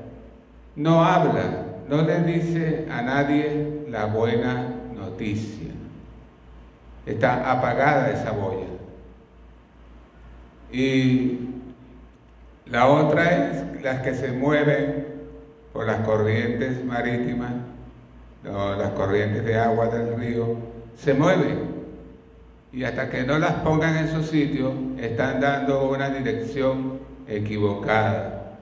no 0.75 1.03
habla, 1.03 1.65
no 1.87 2.01
le 2.01 2.21
dice 2.21 2.87
a 2.91 3.01
nadie 3.01 3.85
la 3.89 4.05
buena 4.05 4.67
noticia. 4.95 5.69
Está 7.05 7.51
apagada 7.51 8.11
esa 8.11 8.31
boya. 8.31 8.67
Y 10.71 11.49
la 12.65 12.87
otra 12.87 13.49
es 13.49 13.83
las 13.83 14.01
que 14.01 14.13
se 14.13 14.31
mueven 14.31 15.05
por 15.73 15.85
las 15.85 16.05
corrientes 16.05 16.83
marítimas, 16.85 17.51
las 18.43 18.91
corrientes 18.91 19.43
de 19.43 19.57
agua 19.57 19.87
del 19.87 20.15
río, 20.15 20.55
se 20.95 21.13
mueven 21.13 21.71
y 22.71 22.83
hasta 22.83 23.09
que 23.09 23.23
no 23.23 23.37
las 23.37 23.53
pongan 23.55 23.97
en 23.97 24.09
su 24.09 24.23
sitio 24.23 24.73
están 24.97 25.41
dando 25.41 25.89
una 25.89 26.09
dirección 26.09 26.99
equivocada. 27.27 28.57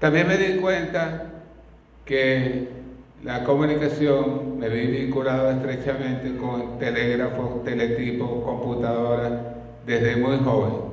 También 0.00 0.26
me 0.26 0.36
di 0.36 0.58
cuenta 0.58 1.26
que 2.04 2.68
la 3.22 3.44
comunicación 3.44 4.58
me 4.58 4.68
vi 4.68 4.88
vinculado 4.88 5.50
estrechamente 5.52 6.36
con 6.36 6.78
telégrafos, 6.80 7.62
teletipos, 7.62 8.42
computadoras 8.44 9.32
desde 9.86 10.16
muy 10.16 10.38
joven. 10.38 10.92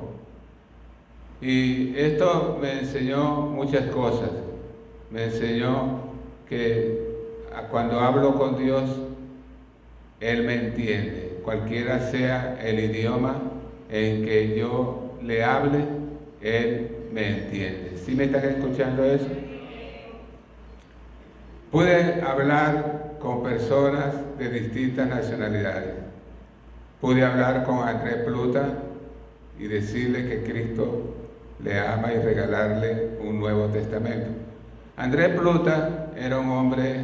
Y 1.40 1.96
esto 1.98 2.58
me 2.60 2.80
enseñó 2.80 3.42
muchas 3.42 3.86
cosas. 3.86 4.30
Me 5.10 5.24
enseñó 5.24 6.00
que 6.48 7.10
cuando 7.70 8.00
hablo 8.00 8.34
con 8.34 8.58
Dios, 8.58 8.90
Él 10.20 10.44
me 10.44 10.54
entiende. 10.54 11.40
Cualquiera 11.44 12.00
sea 12.10 12.58
el 12.62 12.78
idioma 12.80 13.40
en 13.88 14.24
que 14.24 14.56
yo 14.56 15.14
le 15.22 15.42
hable, 15.42 15.84
Él 16.42 16.90
me 17.12 17.28
entiende. 17.38 17.96
¿Sí 17.96 18.14
me 18.14 18.24
están 18.24 18.44
escuchando 18.44 19.04
eso? 19.04 19.26
Pude 21.70 22.20
hablar 22.22 23.16
con 23.20 23.42
personas 23.42 24.14
de 24.38 24.50
distintas 24.50 25.08
nacionalidades. 25.08 26.09
Pude 27.00 27.24
hablar 27.24 27.64
con 27.64 27.88
Andrés 27.88 28.16
Pluta 28.26 28.74
y 29.58 29.66
decirle 29.68 30.28
que 30.28 30.42
Cristo 30.42 31.14
le 31.64 31.78
ama 31.78 32.12
y 32.12 32.18
regalarle 32.18 33.18
un 33.20 33.40
Nuevo 33.40 33.66
Testamento. 33.68 34.28
Andrés 34.96 35.30
Pluta 35.30 36.10
era 36.14 36.38
un 36.38 36.50
hombre 36.50 37.00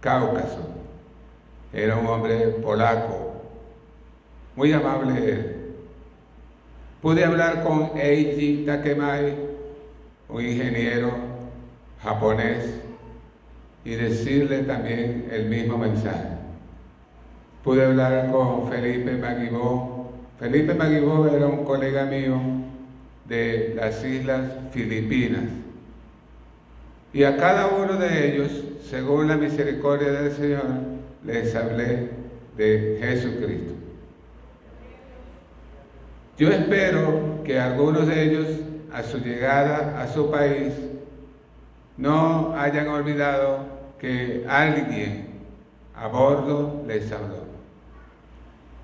cáucaso, 0.00 0.60
era 1.72 1.96
un 1.96 2.06
hombre 2.06 2.48
polaco, 2.62 3.32
muy 4.54 4.72
amable 4.72 5.32
él. 5.32 5.56
Pude 7.00 7.24
hablar 7.24 7.62
con 7.62 7.92
Eiji 7.96 8.64
Takemai, 8.66 9.34
un 10.28 10.44
ingeniero 10.44 11.12
japonés 12.02 12.74
y 13.84 13.94
decirle 13.94 14.64
también 14.64 15.28
el 15.32 15.46
mismo 15.46 15.78
mensaje. 15.78 16.37
Pude 17.64 17.84
hablar 17.84 18.30
con 18.30 18.68
Felipe 18.68 19.12
Maguibó. 19.16 20.12
Felipe 20.38 20.74
Maguibó 20.74 21.26
era 21.26 21.46
un 21.46 21.64
colega 21.64 22.04
mío 22.04 22.38
de 23.24 23.74
las 23.76 24.04
islas 24.04 24.50
Filipinas. 24.70 25.44
Y 27.12 27.24
a 27.24 27.36
cada 27.36 27.68
uno 27.68 27.94
de 27.94 28.34
ellos, 28.34 28.50
según 28.88 29.28
la 29.28 29.36
misericordia 29.36 30.12
del 30.12 30.32
Señor, 30.32 30.62
les 31.24 31.54
hablé 31.54 32.10
de 32.56 32.98
Jesucristo. 33.00 33.72
Yo 36.38 36.50
espero 36.50 37.42
que 37.44 37.58
algunos 37.58 38.06
de 38.06 38.22
ellos, 38.22 38.46
a 38.92 39.02
su 39.02 39.18
llegada 39.18 40.00
a 40.00 40.06
su 40.06 40.30
país, 40.30 40.72
no 41.96 42.54
hayan 42.56 42.88
olvidado 42.88 43.64
que 43.98 44.44
alguien 44.48 45.26
a 45.96 46.06
bordo 46.06 46.84
les 46.86 47.10
habló. 47.10 47.47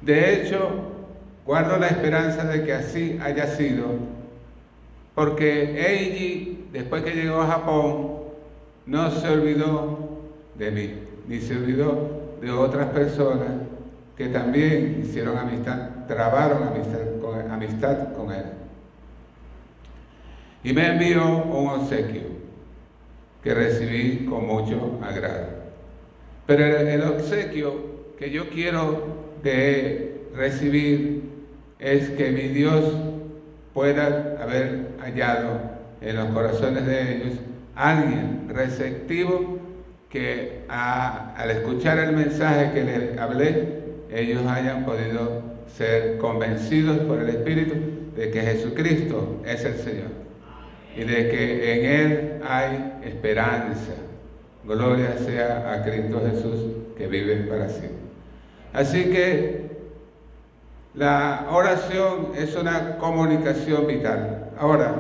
De 0.05 0.35
hecho, 0.35 0.69
guardo 1.47 1.79
la 1.79 1.87
esperanza 1.87 2.45
de 2.45 2.63
que 2.65 2.73
así 2.75 3.19
haya 3.23 3.47
sido, 3.47 3.87
porque 5.15 5.81
Eiji, 5.87 6.67
después 6.73 7.03
que 7.03 7.15
llegó 7.15 7.41
a 7.41 7.47
Japón, 7.47 8.25
no 8.85 9.11
se 9.11 9.29
olvidó 9.29 9.99
de 10.57 10.71
mí, 10.71 10.95
ni 11.27 11.41
se 11.41 11.57
olvidó 11.57 12.37
de 12.41 12.51
otras 12.51 12.89
personas 12.89 13.49
que 14.17 14.29
también 14.29 15.01
hicieron 15.03 15.39
amistad, 15.39 16.07
trabaron 16.07 16.65
amistad 16.65 17.01
con, 17.23 17.51
amistad 17.51 18.13
con 18.15 18.31
él. 18.31 18.45
Y 20.63 20.73
me 20.75 20.87
envió 20.87 21.27
un 21.27 21.69
obsequio 21.69 22.23
que 23.43 23.55
recibí 23.55 24.27
con 24.27 24.47
mucho 24.47 24.99
agrado. 25.03 25.47
Pero 26.47 26.65
el, 26.65 27.03
obsequio 27.03 27.95
que 28.19 28.31
yo 28.31 28.49
quiero 28.51 29.24
de 29.45 30.23
recibir 30.35 31.23
es 31.79 32.09
que 32.11 32.31
mi 32.33 32.49
Dios 32.49 32.93
pueda 33.73 34.37
haber 34.43 34.89
hallado 35.01 35.61
en 36.01 36.17
los 36.17 36.27
corazones 36.31 36.87
de 36.87 37.17
ellos 37.17 37.35
alguien 37.77 38.49
receptivo 38.49 39.59
que 40.09 40.63
al 40.69 41.51
escuchar 41.51 41.99
el 41.99 42.17
mensaje 42.17 42.73
que 42.73 42.85
les 42.85 43.19
hablé, 43.19 43.85
ellos 44.13 44.47
hayan 44.47 44.85
podido 44.85 45.43
ser 45.77 46.19
convencidos 46.19 46.99
por 46.99 47.19
el 47.19 47.31
Espíritu 47.31 47.75
de 48.17 48.31
que 48.31 48.41
Jesucristo 48.41 49.43
es 49.45 49.65
el 49.65 49.75
Señor 49.75 50.11
y 50.97 51.01
de 51.01 51.29
que 51.29 51.73
en 51.73 51.85
Él 51.85 52.33
hay 52.49 52.93
esperanza. 53.05 53.93
Gloria 54.65 55.17
sea 55.19 55.75
a 55.75 55.83
Cristo 55.83 56.23
Jesús 56.31 56.61
que 56.97 57.09
vive 57.09 57.37
para 57.49 57.69
siempre. 57.69 58.04
Así 58.75 59.05
que 59.05 59.71
la 60.95 61.47
oración 61.51 62.33
es 62.37 62.57
una 62.57 62.99
comunicación 62.99 63.87
vital. 63.87 64.51
Ahora, 64.59 64.93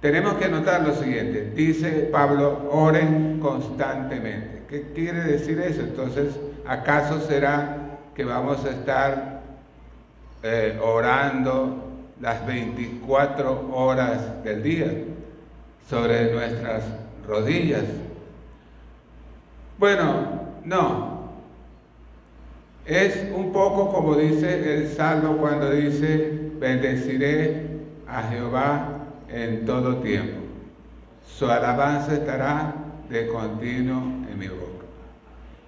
tenemos 0.00 0.34
que 0.34 0.48
notar 0.48 0.82
lo 0.82 0.92
siguiente, 0.94 1.52
dice 1.54 2.08
Pablo, 2.10 2.68
oren 2.72 3.38
constantemente. 3.40 4.62
¿Qué 4.68 4.92
quiere 4.92 5.20
decir 5.20 5.60
eso? 5.60 5.82
Entonces, 5.82 6.34
¿acaso 6.66 7.20
será 7.20 7.98
que 8.14 8.24
vamos 8.24 8.64
a 8.64 8.70
estar 8.70 9.42
eh, 10.42 10.76
orando 10.82 11.88
las 12.20 12.44
24 12.44 13.70
horas 13.72 14.42
del 14.42 14.62
día 14.64 14.92
sobre 15.88 16.32
nuestras 16.32 16.82
rodillas? 17.28 17.84
Bueno, 19.78 20.40
no. 20.64 21.11
Es 22.86 23.16
un 23.32 23.52
poco 23.52 23.92
como 23.92 24.16
dice 24.16 24.74
el 24.74 24.88
Salmo 24.88 25.36
cuando 25.36 25.70
dice, 25.70 26.50
bendeciré 26.58 27.66
a 28.08 28.24
Jehová 28.24 28.98
en 29.28 29.64
todo 29.64 29.98
tiempo. 29.98 30.38
Su 31.26 31.46
alabanza 31.46 32.14
estará 32.14 32.74
de 33.08 33.28
continuo 33.28 34.02
en 34.30 34.38
mi 34.38 34.48
boca. 34.48 34.62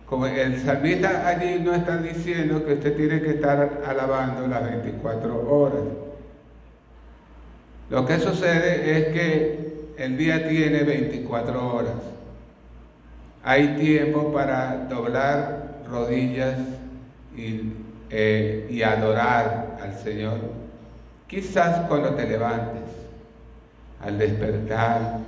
Como 0.06 0.26
el 0.26 0.58
salmista 0.60 1.26
allí 1.26 1.60
no 1.60 1.74
está 1.74 1.98
diciendo 1.98 2.64
que 2.64 2.74
usted 2.74 2.96
tiene 2.96 3.20
que 3.22 3.30
estar 3.30 3.82
alabando 3.86 4.46
las 4.48 4.64
24 4.64 5.50
horas. 5.50 5.84
Lo 7.90 8.04
que 8.04 8.18
sucede 8.18 8.98
es 8.98 9.06
que 9.14 9.92
el 9.98 10.16
día 10.16 10.48
tiene 10.48 10.82
24 10.82 11.74
horas. 11.74 11.94
Hay 13.44 13.76
tiempo 13.76 14.32
para 14.32 14.86
doblar 14.88 15.80
rodillas 15.88 16.56
y, 17.36 17.72
eh, 18.10 18.66
y 18.70 18.82
adorar 18.82 19.78
al 19.82 19.94
Señor. 19.98 20.38
Quizás 21.26 21.86
cuando 21.88 22.14
te 22.14 22.28
levantes 22.28 22.82
al 24.00 24.18
despertar, 24.18 25.18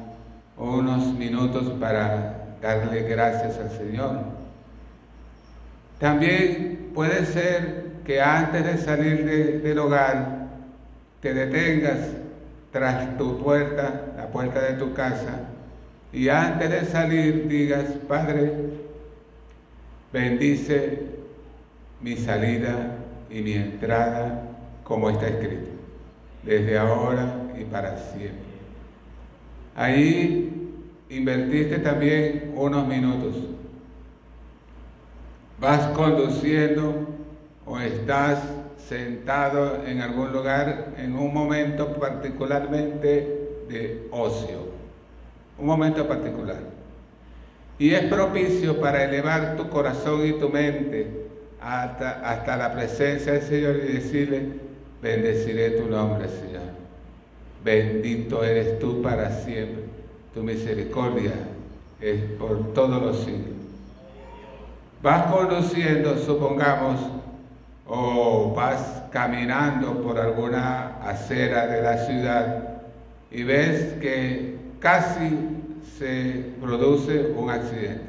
unos 0.57 1.13
minutos 1.15 1.65
para 1.79 2.47
darle 2.63 3.03
gracias 3.03 3.59
al 3.59 3.71
Señor. 3.71 4.21
También 5.99 6.91
puede 6.95 7.27
ser 7.27 7.87
que 8.05 8.21
antes 8.21 8.65
de 8.65 8.79
salir 8.79 9.63
del 9.63 9.79
hogar 9.79 10.47
te 11.21 11.35
detengas 11.35 11.99
tras 12.71 13.17
tu 13.17 13.43
puerta, 13.43 14.13
la 14.17 14.29
puerta 14.29 14.61
de 14.61 14.75
tu 14.75 14.93
casa, 14.95 15.41
y 16.13 16.29
antes 16.29 16.71
de 16.71 16.85
salir 16.85 17.49
digas, 17.49 17.87
Padre, 18.07 18.53
bendice 20.13 21.16
mi 22.07 22.15
salida 22.15 22.99
y 23.29 23.43
mi 23.43 23.55
entrada 23.55 24.43
como 24.85 25.11
está 25.11 25.27
escrito, 25.27 25.67
desde 26.45 26.79
ahora 26.79 27.27
y 27.59 27.65
para 27.65 27.99
siempre. 27.99 28.47
Ahí 29.75 30.71
invertiste 31.11 31.81
también 31.81 32.53
unos 32.55 32.87
minutos. 32.87 33.35
Vas 35.61 35.85
conduciendo 35.97 36.95
o 37.67 37.81
estás 37.81 38.39
sentado 38.77 39.85
en 39.85 40.01
algún 40.01 40.33
lugar 40.33 40.95
en 40.99 41.17
un 41.17 41.35
momento 41.35 41.95
particularmente 41.95 43.65
de 43.69 44.07
ocio, 44.13 44.61
un 45.59 45.67
momento 45.67 46.07
particular. 46.07 46.61
Y 47.81 47.95
es 47.95 48.05
propicio 48.05 48.81
para 48.81 49.03
elevar 49.03 49.57
tu 49.57 49.69
corazón 49.69 50.25
y 50.25 50.35
tu 50.35 50.49
mente 50.49 51.26
hasta, 51.67 52.21
hasta 52.23 52.57
la 52.57 52.73
presencia 52.73 53.33
del 53.33 53.43
Señor 53.43 53.77
y 53.77 53.95
decirle, 53.95 54.47
bendeciré 55.03 55.71
tu 55.71 55.87
nombre, 55.89 56.29
Señor. 56.29 56.63
Bendito 57.65 58.45
eres 58.45 58.79
tú 58.79 59.03
para 59.03 59.31
siempre. 59.43 59.83
Tu 60.33 60.45
misericordia 60.45 61.33
es 62.01 62.21
por 62.39 62.73
todos 62.73 63.03
los 63.03 63.19
siglos. 63.19 63.57
Vas 65.03 65.33
conduciendo, 65.33 66.17
supongamos, 66.19 67.01
o 67.89 68.53
vas 68.55 69.03
caminando 69.11 70.01
por 70.03 70.19
alguna 70.19 70.99
acera 71.03 71.67
de 71.67 71.83
la 71.83 71.99
ciudad 71.99 72.69
y 73.31 73.43
ves 73.43 73.95
que 74.01 74.57
casi 74.79 75.37
se 75.99 76.53
produce 76.61 77.33
un 77.37 77.51
accidente. 77.51 78.03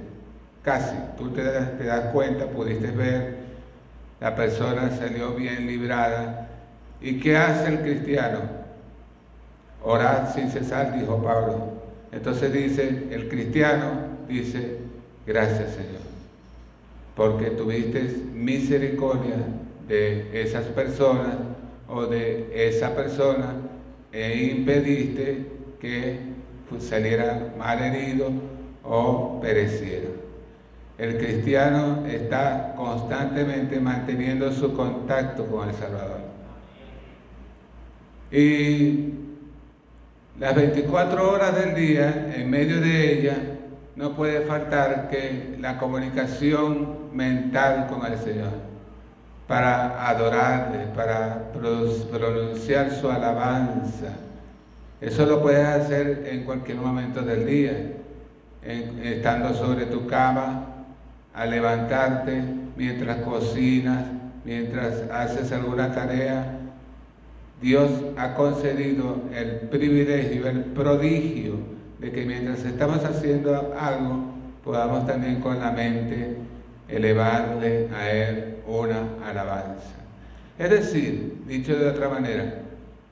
Casi. 0.64 0.96
Tú 1.18 1.30
te 1.30 1.44
das, 1.44 1.78
te 1.78 1.86
das 1.86 2.12
cuenta, 2.12 2.46
pudiste 2.48 2.92
ver, 2.92 3.37
la 4.20 4.36
persona 4.36 4.90
salió 4.98 5.34
bien 5.34 5.68
librada. 5.68 6.50
¿Y 7.02 7.20
qué 7.20 7.38
hace 7.38 7.70
el 7.70 7.80
cristiano? 7.82 8.40
Orad 9.84 10.34
sin 10.34 10.50
cesar, 10.50 10.98
dijo 11.00 11.22
Pablo. 11.22 11.74
Entonces 12.12 12.52
dice, 12.52 13.08
el 13.12 13.28
cristiano 13.30 13.92
dice, 14.28 14.78
gracias 15.26 15.72
Señor, 15.72 16.02
porque 17.16 17.52
tuviste 17.52 18.02
misericordia 18.34 19.36
de 19.88 20.42
esas 20.42 20.66
personas 20.66 21.36
o 21.88 22.06
de 22.06 22.50
esa 22.54 22.96
persona 22.96 23.54
e 24.12 24.48
impediste 24.56 25.46
que 25.80 26.20
saliera 26.80 27.54
mal 27.58 27.80
herido 27.82 28.32
o 28.84 29.40
pereciera. 29.42 30.17
El 30.98 31.18
cristiano 31.18 32.06
está 32.08 32.74
constantemente 32.76 33.80
manteniendo 33.80 34.52
su 34.52 34.74
contacto 34.74 35.46
con 35.46 35.70
el 35.70 35.76
Salvador. 35.76 36.22
Y 38.32 39.14
las 40.40 40.56
24 40.56 41.32
horas 41.32 41.56
del 41.56 41.76
día, 41.76 42.34
en 42.36 42.50
medio 42.50 42.82
de 42.82 43.14
ella, 43.14 43.38
no 43.96 44.16
puede 44.16 44.42
faltar 44.42 45.08
que 45.10 45.56
la 45.60 45.78
comunicación 45.78 47.16
mental 47.16 47.88
con 47.88 48.06
el 48.06 48.18
Señor, 48.18 48.52
para 49.48 50.10
adorarle, 50.10 50.88
para 50.96 51.52
pronunciar 51.54 52.92
su 52.92 53.10
alabanza, 53.10 54.14
Eso 55.00 55.28
lo 55.28 55.44
puedes 55.44 55.66
hacer 55.66 56.28
en 56.28 56.44
cualquier 56.44 56.78
momento 56.78 57.22
del 57.22 57.46
día, 57.46 57.92
estando 58.64 59.54
sobre 59.54 59.86
tu 59.86 60.08
cama, 60.08 60.67
al 61.38 61.52
levantarte, 61.52 62.42
mientras 62.76 63.18
cocinas, 63.18 64.06
mientras 64.44 65.04
haces 65.12 65.52
alguna 65.52 65.94
tarea. 65.94 66.60
Dios 67.62 67.92
ha 68.18 68.34
concedido 68.34 69.22
el 69.34 69.70
privilegio, 69.70 70.48
el 70.48 70.62
prodigio 70.62 71.54
de 72.00 72.12
que 72.12 72.26
mientras 72.26 72.66
estamos 72.66 73.04
haciendo 73.06 73.76
algo, 73.80 74.34
podamos 74.64 75.06
también 75.06 75.40
con 75.40 75.60
la 75.60 75.72
mente 75.72 76.38
elevarle 76.90 77.88
a 77.96 78.12
Él 78.12 78.56
una 78.68 79.04
alabanza. 79.28 79.96
Es 80.58 80.70
decir, 80.72 81.44
dicho 81.48 81.76
de 81.78 81.88
otra 81.88 82.10
manera, 82.10 82.62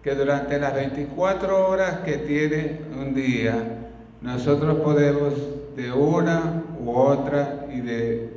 que 0.03 0.15
durante 0.15 0.59
las 0.59 0.73
24 0.73 1.69
horas 1.69 1.99
que 1.99 2.17
tiene 2.17 2.79
un 2.99 3.13
día, 3.13 3.53
nosotros 4.21 4.77
podemos 4.79 5.33
de 5.75 5.91
una 5.91 6.63
u 6.83 6.91
otra 6.91 7.65
y 7.73 7.81
de 7.81 8.29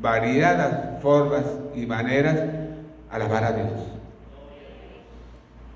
variadas 0.00 1.00
formas 1.02 1.44
y 1.74 1.86
maneras 1.86 2.38
alabar 3.10 3.44
a 3.44 3.52
Dios. 3.52 3.70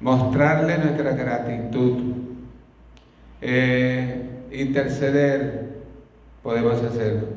Mostrarle 0.01 0.79
nuestra 0.79 1.13
gratitud. 1.13 2.15
Eh, 3.41 4.23
interceder, 4.53 5.75
podemos 6.43 6.83
hacerlo. 6.83 7.29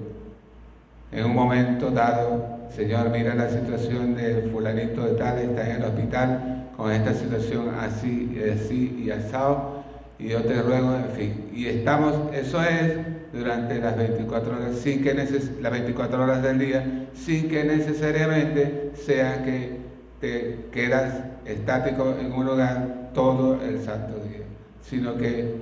En 1.12 1.26
un 1.26 1.36
momento 1.36 1.90
dado, 1.92 2.58
Señor, 2.70 3.10
mira 3.10 3.34
la 3.36 3.50
situación 3.50 4.16
de 4.16 4.50
fulanito 4.52 5.06
de 5.06 5.14
tal, 5.14 5.40
está 5.40 5.70
en 5.70 5.78
el 5.78 5.84
hospital 5.84 6.70
con 6.76 6.92
esta 6.92 7.14
situación 7.14 7.74
así, 7.80 8.40
así 8.54 9.04
y 9.04 9.10
asado, 9.10 9.84
y 10.20 10.30
yo 10.30 10.42
te 10.44 10.62
ruego, 10.62 10.96
en 10.96 11.10
fin. 11.12 11.50
Y 11.54 11.68
estamos, 11.68 12.14
eso 12.34 12.62
es 12.62 12.98
durante 13.34 13.80
las 13.80 13.98
24 13.98 14.58
horas, 14.58 14.76
sin 14.76 15.04
que 15.04 15.14
neces 15.14 15.52
las 15.62 15.72
24 15.72 16.24
horas 16.24 16.44
del 16.44 16.60
día, 16.60 17.08
sin 17.14 17.50
que 17.50 17.64
necesariamente 17.64 18.92
sea 18.96 19.44
que 19.44 19.78
te 20.20 20.66
quedas 20.72 21.24
estático 21.46 22.16
en 22.20 22.32
un 22.32 22.46
lugar 22.46 23.12
todo 23.14 23.62
el 23.62 23.82
santo 23.82 24.20
día, 24.20 24.44
sino 24.82 25.18
que 25.18 25.56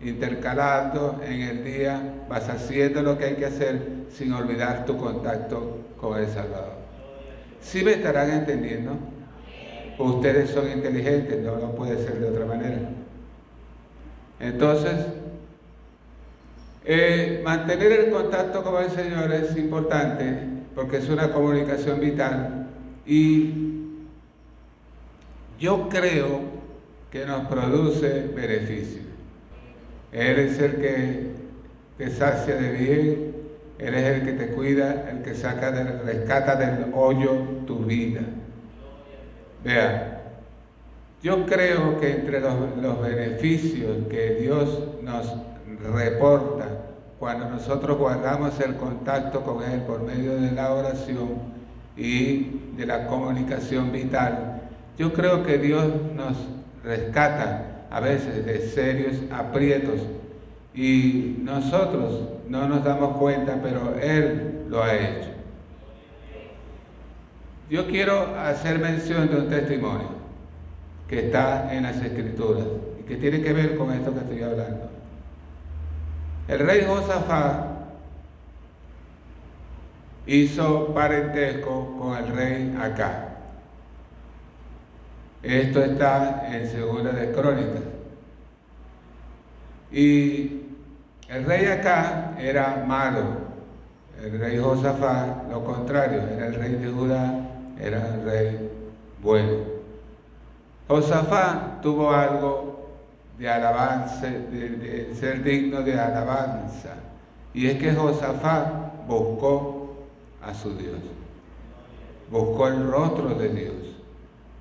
intercalando 0.00 1.20
en 1.24 1.40
el 1.42 1.64
día 1.64 2.00
vas 2.28 2.48
haciendo 2.48 3.02
lo 3.02 3.16
que 3.18 3.24
hay 3.26 3.34
que 3.34 3.46
hacer 3.46 3.80
sin 4.10 4.32
olvidar 4.32 4.84
tu 4.84 4.96
contacto 4.96 5.78
con 6.00 6.18
el 6.18 6.26
Salvador. 6.28 6.82
Si 7.60 7.84
me 7.84 7.92
estarán 7.92 8.30
entendiendo? 8.30 8.96
Ustedes 9.98 10.50
son 10.50 10.70
inteligentes, 10.70 11.40
no, 11.42 11.56
no 11.58 11.72
puede 11.72 12.02
ser 12.04 12.18
de 12.18 12.28
otra 12.28 12.44
manera. 12.44 12.80
Entonces, 14.40 15.06
eh, 16.84 17.40
mantener 17.44 17.92
el 17.92 18.10
contacto 18.10 18.62
con 18.64 18.82
el 18.82 18.90
Señor 18.90 19.32
es 19.32 19.56
importante 19.56 20.36
porque 20.74 20.96
es 20.96 21.08
una 21.08 21.30
comunicación 21.30 22.00
vital 22.00 22.66
y 23.06 23.52
yo 25.60 25.88
creo 25.88 26.40
que 27.10 27.24
nos 27.24 27.46
produce 27.46 28.26
beneficio. 28.34 29.02
Él 30.10 30.38
es 30.40 30.58
el 30.58 30.76
que 30.76 31.30
te 31.98 32.10
sacia 32.10 32.56
de 32.56 32.72
bien, 32.72 33.34
Él 33.78 33.94
es 33.94 34.16
el 34.16 34.22
que 34.24 34.32
te 34.32 34.48
cuida, 34.48 35.08
el 35.10 35.22
que 35.22 35.34
saca 35.34 35.70
del, 35.70 36.00
rescata 36.04 36.56
del 36.56 36.92
hoyo 36.92 37.32
tu 37.66 37.84
vida. 37.84 38.22
Vea, 39.62 40.22
yo 41.22 41.46
creo 41.46 42.00
que 42.00 42.10
entre 42.10 42.40
los 42.40 43.00
beneficios 43.00 44.08
que 44.10 44.34
Dios 44.40 44.80
nos 45.02 45.32
reporta 45.94 46.71
cuando 47.22 47.48
nosotros 47.48 47.98
guardamos 47.98 48.58
el 48.58 48.74
contacto 48.74 49.44
con 49.44 49.62
Él 49.62 49.82
por 49.82 50.02
medio 50.02 50.34
de 50.40 50.50
la 50.50 50.72
oración 50.72 51.28
y 51.96 52.58
de 52.76 52.84
la 52.84 53.06
comunicación 53.06 53.92
vital. 53.92 54.62
Yo 54.98 55.12
creo 55.12 55.44
que 55.44 55.56
Dios 55.56 55.86
nos 56.16 56.36
rescata 56.82 57.84
a 57.92 58.00
veces 58.00 58.44
de 58.44 58.66
serios 58.66 59.18
aprietos 59.30 60.00
y 60.74 61.36
nosotros 61.44 62.22
no 62.48 62.66
nos 62.66 62.82
damos 62.82 63.16
cuenta, 63.18 63.56
pero 63.62 63.94
Él 64.02 64.64
lo 64.68 64.82
ha 64.82 64.92
hecho. 64.92 65.28
Yo 67.70 67.86
quiero 67.86 68.36
hacer 68.36 68.80
mención 68.80 69.30
de 69.30 69.36
un 69.36 69.48
testimonio 69.48 70.08
que 71.08 71.26
está 71.26 71.72
en 71.72 71.84
las 71.84 72.02
escrituras 72.02 72.64
y 72.98 73.04
que 73.04 73.14
tiene 73.14 73.42
que 73.42 73.52
ver 73.52 73.76
con 73.76 73.92
esto 73.92 74.12
que 74.12 74.18
estoy 74.18 74.42
hablando. 74.42 75.01
El 76.48 76.58
rey 76.58 76.84
Josafat 76.86 77.66
hizo 80.26 80.92
parentesco 80.92 81.96
con 81.98 82.16
el 82.16 82.34
rey 82.34 82.76
Acá. 82.80 83.28
Esto 85.42 85.84
está 85.84 86.48
en 86.54 86.68
Segunda 86.68 87.10
de 87.12 87.32
Crónicas. 87.32 87.82
Y 89.90 90.62
el 91.28 91.44
rey 91.44 91.66
Acá 91.66 92.34
era 92.38 92.84
malo. 92.86 93.52
El 94.22 94.38
rey 94.38 94.58
Josafat, 94.58 95.50
lo 95.50 95.64
contrario, 95.64 96.22
era 96.36 96.46
el 96.46 96.54
rey 96.54 96.74
de 96.74 96.90
Judá, 96.90 97.34
era 97.80 98.14
el 98.14 98.24
rey 98.24 98.70
bueno. 99.20 99.58
Josafat 100.88 101.80
tuvo 101.80 102.12
algo 102.12 102.81
de 103.38 103.48
alabanza, 103.48 104.26
de, 104.26 105.14
ser 105.14 105.42
digno 105.42 105.82
de 105.82 105.98
alabanza. 105.98 106.94
Y 107.54 107.66
es 107.66 107.78
que 107.78 107.92
Josafat 107.92 109.06
buscó 109.06 109.96
a 110.42 110.54
su 110.54 110.76
Dios, 110.76 110.98
buscó 112.30 112.68
el 112.68 112.90
rostro 112.90 113.34
de 113.34 113.48
Dios. 113.48 113.74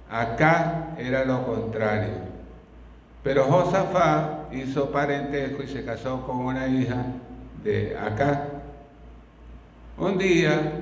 Acá 0.10 0.90
era 0.98 1.24
lo 1.26 1.46
contrario. 1.46 2.32
Pero 3.24 3.46
Josafat 3.46 4.54
hizo 4.54 4.92
parentesco 4.92 5.64
y 5.64 5.68
se 5.68 5.86
casó 5.86 6.26
con 6.26 6.38
una 6.38 6.68
hija 6.68 7.06
de 7.64 7.98
acá. 7.98 8.46
Un 9.98 10.18
día 10.18 10.74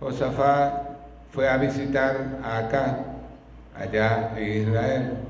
Josafat 0.00 0.86
fue 1.32 1.48
a 1.48 1.56
visitar 1.56 2.38
a 2.44 2.58
acá, 2.58 2.98
allá 3.74 4.32
en 4.36 4.62
Israel. 4.62 5.25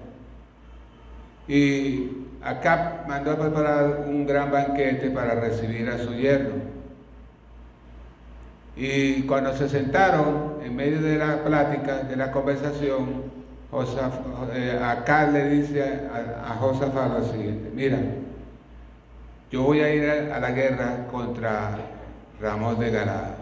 Y 1.48 2.10
acá 2.42 3.04
mandó 3.08 3.32
a 3.32 3.36
preparar 3.36 4.04
un 4.06 4.26
gran 4.26 4.50
banquete 4.50 5.10
para 5.10 5.34
recibir 5.34 5.88
a 5.88 5.98
su 5.98 6.12
yerno. 6.14 6.54
Y 8.76 9.22
cuando 9.22 9.54
se 9.54 9.68
sentaron, 9.68 10.58
en 10.62 10.76
medio 10.76 11.00
de 11.00 11.16
la 11.16 11.42
plática, 11.44 12.02
de 12.02 12.16
la 12.16 12.30
conversación, 12.30 13.22
eh, 14.54 14.80
acá 14.82 15.30
le 15.30 15.48
dice 15.48 15.82
a, 15.82 16.52
a 16.52 17.08
lo 17.08 17.24
siguiente, 17.24 17.70
mira, 17.74 17.98
yo 19.50 19.62
voy 19.62 19.80
a 19.80 19.94
ir 19.94 20.10
a, 20.10 20.40
la 20.40 20.50
guerra 20.50 21.06
contra 21.10 21.78
Ramón 22.40 22.78
de 22.78 22.90
Galá. 22.90 23.36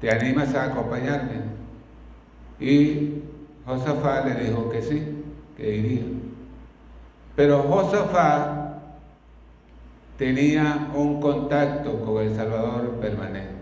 ¿Te 0.00 0.10
animas 0.10 0.54
a 0.54 0.64
acompañarme? 0.64 1.56
Y 2.58 3.22
Josafat 3.66 4.26
le 4.26 4.44
dijo 4.44 4.70
que 4.70 4.82
sí 4.82 5.15
que 5.56 5.76
iría. 5.76 6.02
Pero 7.34 7.62
Josafat 7.62 8.66
tenía 10.18 10.88
un 10.94 11.20
contacto 11.20 12.00
con 12.00 12.22
el 12.22 12.34
Salvador 12.34 12.92
permanente. 13.00 13.56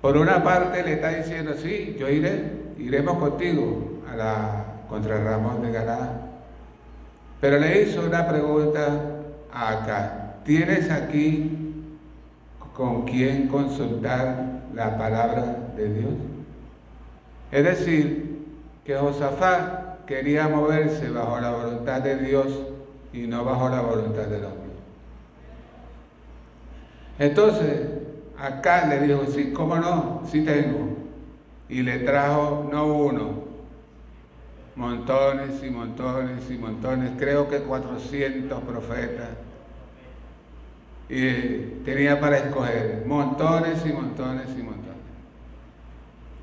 Por 0.00 0.18
una 0.18 0.44
parte 0.44 0.82
le 0.82 0.94
está 0.94 1.08
diciendo, 1.10 1.54
sí, 1.54 1.96
yo 1.98 2.10
iré, 2.10 2.52
iremos 2.78 3.16
contigo 3.18 4.02
a 4.12 4.16
la, 4.16 4.64
contra 4.88 5.22
Ramón 5.22 5.62
de 5.62 5.72
Galá. 5.72 6.20
Pero 7.40 7.58
le 7.58 7.82
hizo 7.82 8.04
una 8.04 8.28
pregunta 8.28 9.00
a 9.50 9.70
acá. 9.70 10.34
¿Tienes 10.44 10.90
aquí 10.90 11.84
con 12.74 13.06
quién 13.06 13.48
consultar 13.48 14.60
la 14.74 14.98
palabra 14.98 15.56
de 15.74 15.94
Dios? 15.94 16.12
Es 17.50 17.64
decir, 17.64 18.23
que 18.84 18.96
Josafat 18.96 20.04
quería 20.04 20.48
moverse 20.48 21.10
bajo 21.10 21.40
la 21.40 21.50
voluntad 21.50 22.02
de 22.02 22.16
Dios 22.16 22.46
y 23.12 23.26
no 23.26 23.44
bajo 23.44 23.68
la 23.68 23.80
voluntad 23.80 24.24
del 24.24 24.44
hombre. 24.44 24.60
Entonces, 27.18 27.88
acá 28.38 28.86
le 28.86 29.00
dijo, 29.00 29.24
sí, 29.26 29.52
¿cómo 29.52 29.76
no? 29.76 30.22
Sí 30.30 30.44
tengo. 30.44 30.96
Y 31.68 31.82
le 31.82 32.00
trajo 32.00 32.68
no 32.70 32.86
uno, 32.86 33.44
montones 34.76 35.62
y 35.62 35.70
montones 35.70 36.50
y 36.50 36.58
montones, 36.58 37.12
creo 37.18 37.48
que 37.48 37.60
400 37.60 38.62
profetas. 38.64 39.30
Y 41.08 41.82
tenía 41.84 42.20
para 42.20 42.38
escoger 42.38 43.04
montones 43.06 43.84
y 43.86 43.92
montones 43.92 44.48
y 44.58 44.62
montones. 44.62 44.84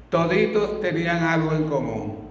Toditos 0.10 0.82
tenían 0.82 1.24
algo 1.24 1.54
en 1.54 1.64
común 1.66 2.31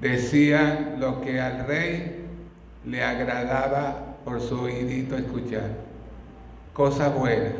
decían 0.00 0.96
lo 0.98 1.20
que 1.20 1.40
al 1.40 1.66
rey 1.66 2.24
le 2.84 3.02
agradaba 3.02 4.16
por 4.24 4.40
su 4.40 4.60
oídito 4.60 5.16
escuchar. 5.16 5.70
Cosas 6.72 7.14
buenas. 7.14 7.54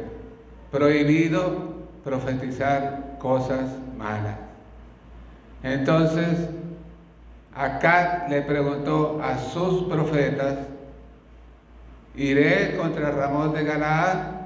Prohibido 0.70 1.76
profetizar 2.04 3.16
cosas 3.18 3.70
malas. 3.96 4.36
Entonces, 5.62 6.48
acá 7.54 8.26
le 8.28 8.42
preguntó 8.42 9.20
a 9.22 9.38
sus 9.38 9.84
profetas, 9.84 10.58
¿iré 12.14 12.76
contra 12.76 13.10
Ramón 13.10 13.52
de 13.54 13.64
Galaad? 13.64 14.38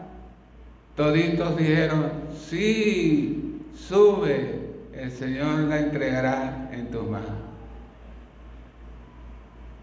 Toditos 0.96 1.56
dijeron, 1.56 2.10
sí, 2.48 3.60
sube, 3.74 4.60
el 4.94 5.10
Señor 5.10 5.60
la 5.60 5.78
entregará 5.78 6.68
en 6.72 6.90
tus 6.90 7.08
manos. 7.08 7.31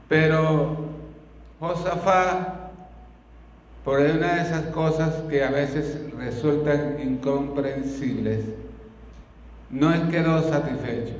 Pero 0.09 0.75
Josafá, 1.59 2.71
por 3.85 3.99
una 3.99 4.35
de 4.35 4.41
esas 4.41 4.63
cosas 4.67 5.13
que 5.29 5.43
a 5.43 5.51
veces 5.51 5.99
resultan 6.17 6.97
incomprensibles, 7.01 8.45
no 9.69 10.09
quedó 10.09 10.41
satisfecho. 10.49 11.13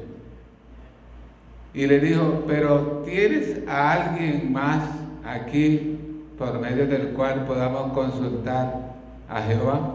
Y 1.73 1.85
le 1.85 1.99
dijo, 1.99 2.43
pero 2.47 3.03
¿tienes 3.05 3.67
a 3.67 3.91
alguien 3.93 4.51
más 4.51 4.89
aquí 5.23 5.99
por 6.37 6.59
medio 6.59 6.87
del 6.87 7.09
cual 7.09 7.45
podamos 7.45 7.93
consultar 7.93 8.95
a 9.29 9.41
Jehová? 9.43 9.93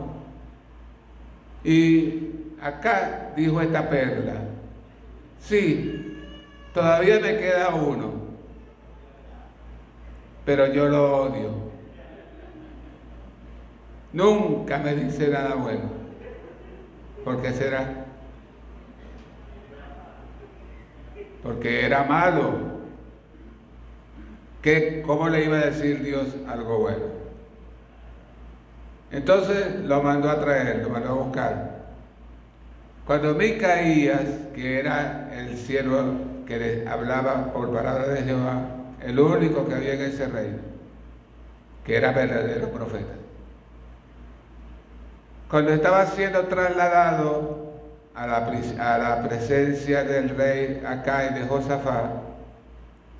Y 1.64 2.30
acá 2.62 3.32
dijo 3.34 3.60
esta 3.60 3.88
perla, 3.88 4.34
sí, 5.40 6.16
todavía 6.72 7.18
me 7.18 7.38
queda 7.38 7.74
uno, 7.74 8.23
pero 10.44 10.66
yo 10.66 10.88
lo 10.88 11.22
odio. 11.22 11.50
Nunca 14.12 14.78
me 14.78 14.94
dice 14.94 15.28
nada 15.28 15.54
bueno. 15.54 16.04
¿Por 17.24 17.40
qué 17.42 17.52
será? 17.52 18.04
Porque 21.42 21.84
era 21.84 22.04
malo. 22.04 22.74
¿Qué, 24.62 25.02
¿Cómo 25.04 25.28
le 25.28 25.44
iba 25.44 25.58
a 25.58 25.66
decir 25.66 26.02
Dios 26.02 26.28
algo 26.48 26.78
bueno? 26.78 27.04
Entonces 29.10 29.80
lo 29.84 30.02
mandó 30.02 30.30
a 30.30 30.40
traer, 30.40 30.82
lo 30.82 30.90
mandó 30.90 31.10
a 31.10 31.24
buscar. 31.24 31.84
Cuando 33.06 33.34
Micaías, 33.34 34.24
que 34.54 34.78
era 34.78 35.30
el 35.34 35.56
siervo 35.56 36.14
que 36.46 36.58
les 36.58 36.86
hablaba 36.86 37.52
por 37.52 37.72
palabra 37.72 38.08
de 38.08 38.22
Jehová, 38.22 38.83
el 39.04 39.18
único 39.20 39.66
que 39.66 39.74
había 39.74 39.94
en 39.94 40.02
ese 40.02 40.26
reino, 40.26 40.58
que 41.84 41.96
era 41.96 42.12
verdadero 42.12 42.70
profeta. 42.70 43.12
Cuando 45.50 45.72
estaba 45.72 46.06
siendo 46.06 46.46
trasladado 46.46 47.72
a 48.14 48.26
la, 48.26 49.22
presencia 49.22 50.04
del 50.04 50.30
rey 50.30 50.82
Acá 50.86 51.30
y 51.30 51.34
de 51.34 51.46
Josafat, 51.46 52.10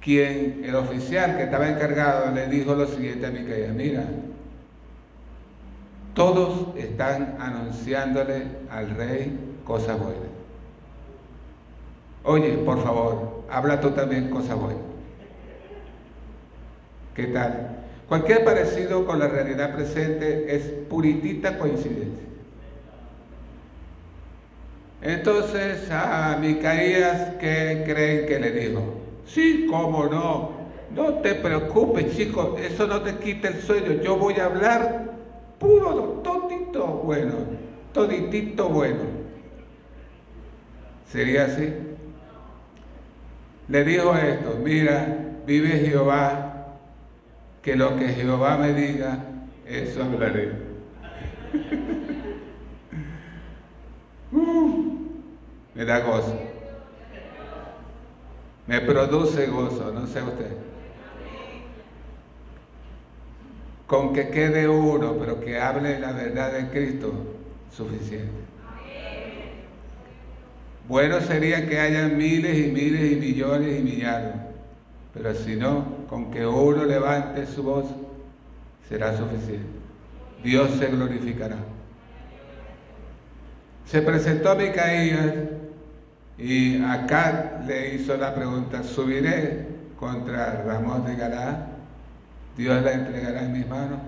quien, 0.00 0.62
el 0.64 0.74
oficial 0.74 1.36
que 1.36 1.44
estaba 1.44 1.68
encargado, 1.68 2.30
le 2.32 2.46
dijo 2.46 2.74
lo 2.74 2.86
siguiente 2.86 3.26
a 3.26 3.30
Micaías, 3.30 3.74
mira, 3.74 4.04
todos 6.14 6.76
están 6.76 7.36
anunciándole 7.40 8.46
al 8.70 8.90
rey 8.90 9.56
cosas 9.64 9.98
buenas. 9.98 10.22
Oye, 12.22 12.52
por 12.58 12.82
favor, 12.82 13.44
habla 13.50 13.80
tú 13.80 13.90
también 13.90 14.30
cosas 14.30 14.56
buenas. 14.56 14.93
¿Qué 17.14 17.26
tal? 17.28 17.84
Cualquier 18.08 18.44
parecido 18.44 19.06
con 19.06 19.18
la 19.18 19.28
realidad 19.28 19.74
presente 19.74 20.54
es 20.54 20.62
puritita 20.88 21.58
coincidencia. 21.58 22.24
Entonces 25.00 25.90
a 25.90 26.36
Micaías, 26.40 27.36
¿qué 27.38 27.82
creen 27.86 28.26
que 28.26 28.38
le 28.40 28.50
dijo? 28.50 28.82
Sí, 29.26 29.66
cómo 29.70 30.06
no. 30.06 30.64
No 30.94 31.14
te 31.14 31.34
preocupes, 31.34 32.16
chicos, 32.16 32.60
eso 32.60 32.86
no 32.86 33.00
te 33.02 33.16
quita 33.16 33.48
el 33.48 33.60
sueño. 33.60 34.00
Yo 34.02 34.16
voy 34.16 34.34
a 34.34 34.46
hablar 34.46 35.12
puro, 35.58 36.20
todito 36.22 36.86
bueno, 37.04 37.34
toditito 37.92 38.68
bueno. 38.68 39.00
¿Sería 41.10 41.44
así? 41.44 41.72
Le 43.68 43.84
dijo 43.84 44.14
esto, 44.14 44.58
mira, 44.62 45.18
vive 45.46 45.68
Jehová 45.70 46.53
que 47.64 47.76
lo 47.76 47.96
que 47.96 48.08
Jehová 48.08 48.58
me 48.58 48.74
diga, 48.74 49.24
eso 49.66 50.04
hablaré. 50.04 50.52
Uh, 54.30 54.98
me 55.74 55.84
da 55.86 56.00
gozo. 56.00 56.38
Me 58.66 58.80
produce 58.82 59.46
gozo, 59.46 59.92
no 59.92 60.06
sé 60.06 60.22
usted. 60.22 60.50
Con 63.86 64.12
que 64.12 64.28
quede 64.28 64.68
uno, 64.68 65.16
pero 65.18 65.40
que 65.40 65.58
hable 65.58 65.98
la 65.98 66.12
verdad 66.12 66.52
de 66.52 66.68
Cristo, 66.68 67.14
suficiente. 67.70 68.44
Bueno 70.86 71.18
sería 71.22 71.66
que 71.66 71.80
haya 71.80 72.08
miles 72.08 72.58
y 72.58 72.70
miles 72.72 73.12
y 73.12 73.16
millones 73.16 73.78
y 73.78 73.82
millares 73.82 74.43
pero 75.14 75.32
si 75.34 75.54
no, 75.54 76.06
con 76.08 76.30
que 76.32 76.44
uno 76.44 76.84
levante 76.84 77.46
su 77.46 77.62
voz, 77.62 77.86
será 78.88 79.16
suficiente. 79.16 79.66
Dios 80.42 80.70
se 80.72 80.88
glorificará. 80.88 81.56
Se 83.86 84.02
presentó 84.02 84.56
Micaías 84.56 85.34
y 86.36 86.82
acá 86.82 87.62
le 87.66 87.94
hizo 87.94 88.16
la 88.16 88.34
pregunta, 88.34 88.82
¿subiré 88.82 89.68
contra 89.98 90.62
Ramón 90.64 91.06
de 91.06 91.14
Galá? 91.14 91.68
Dios 92.56 92.82
la 92.82 92.92
entregará 92.92 93.44
en 93.44 93.52
mis 93.52 93.68
manos. 93.68 94.00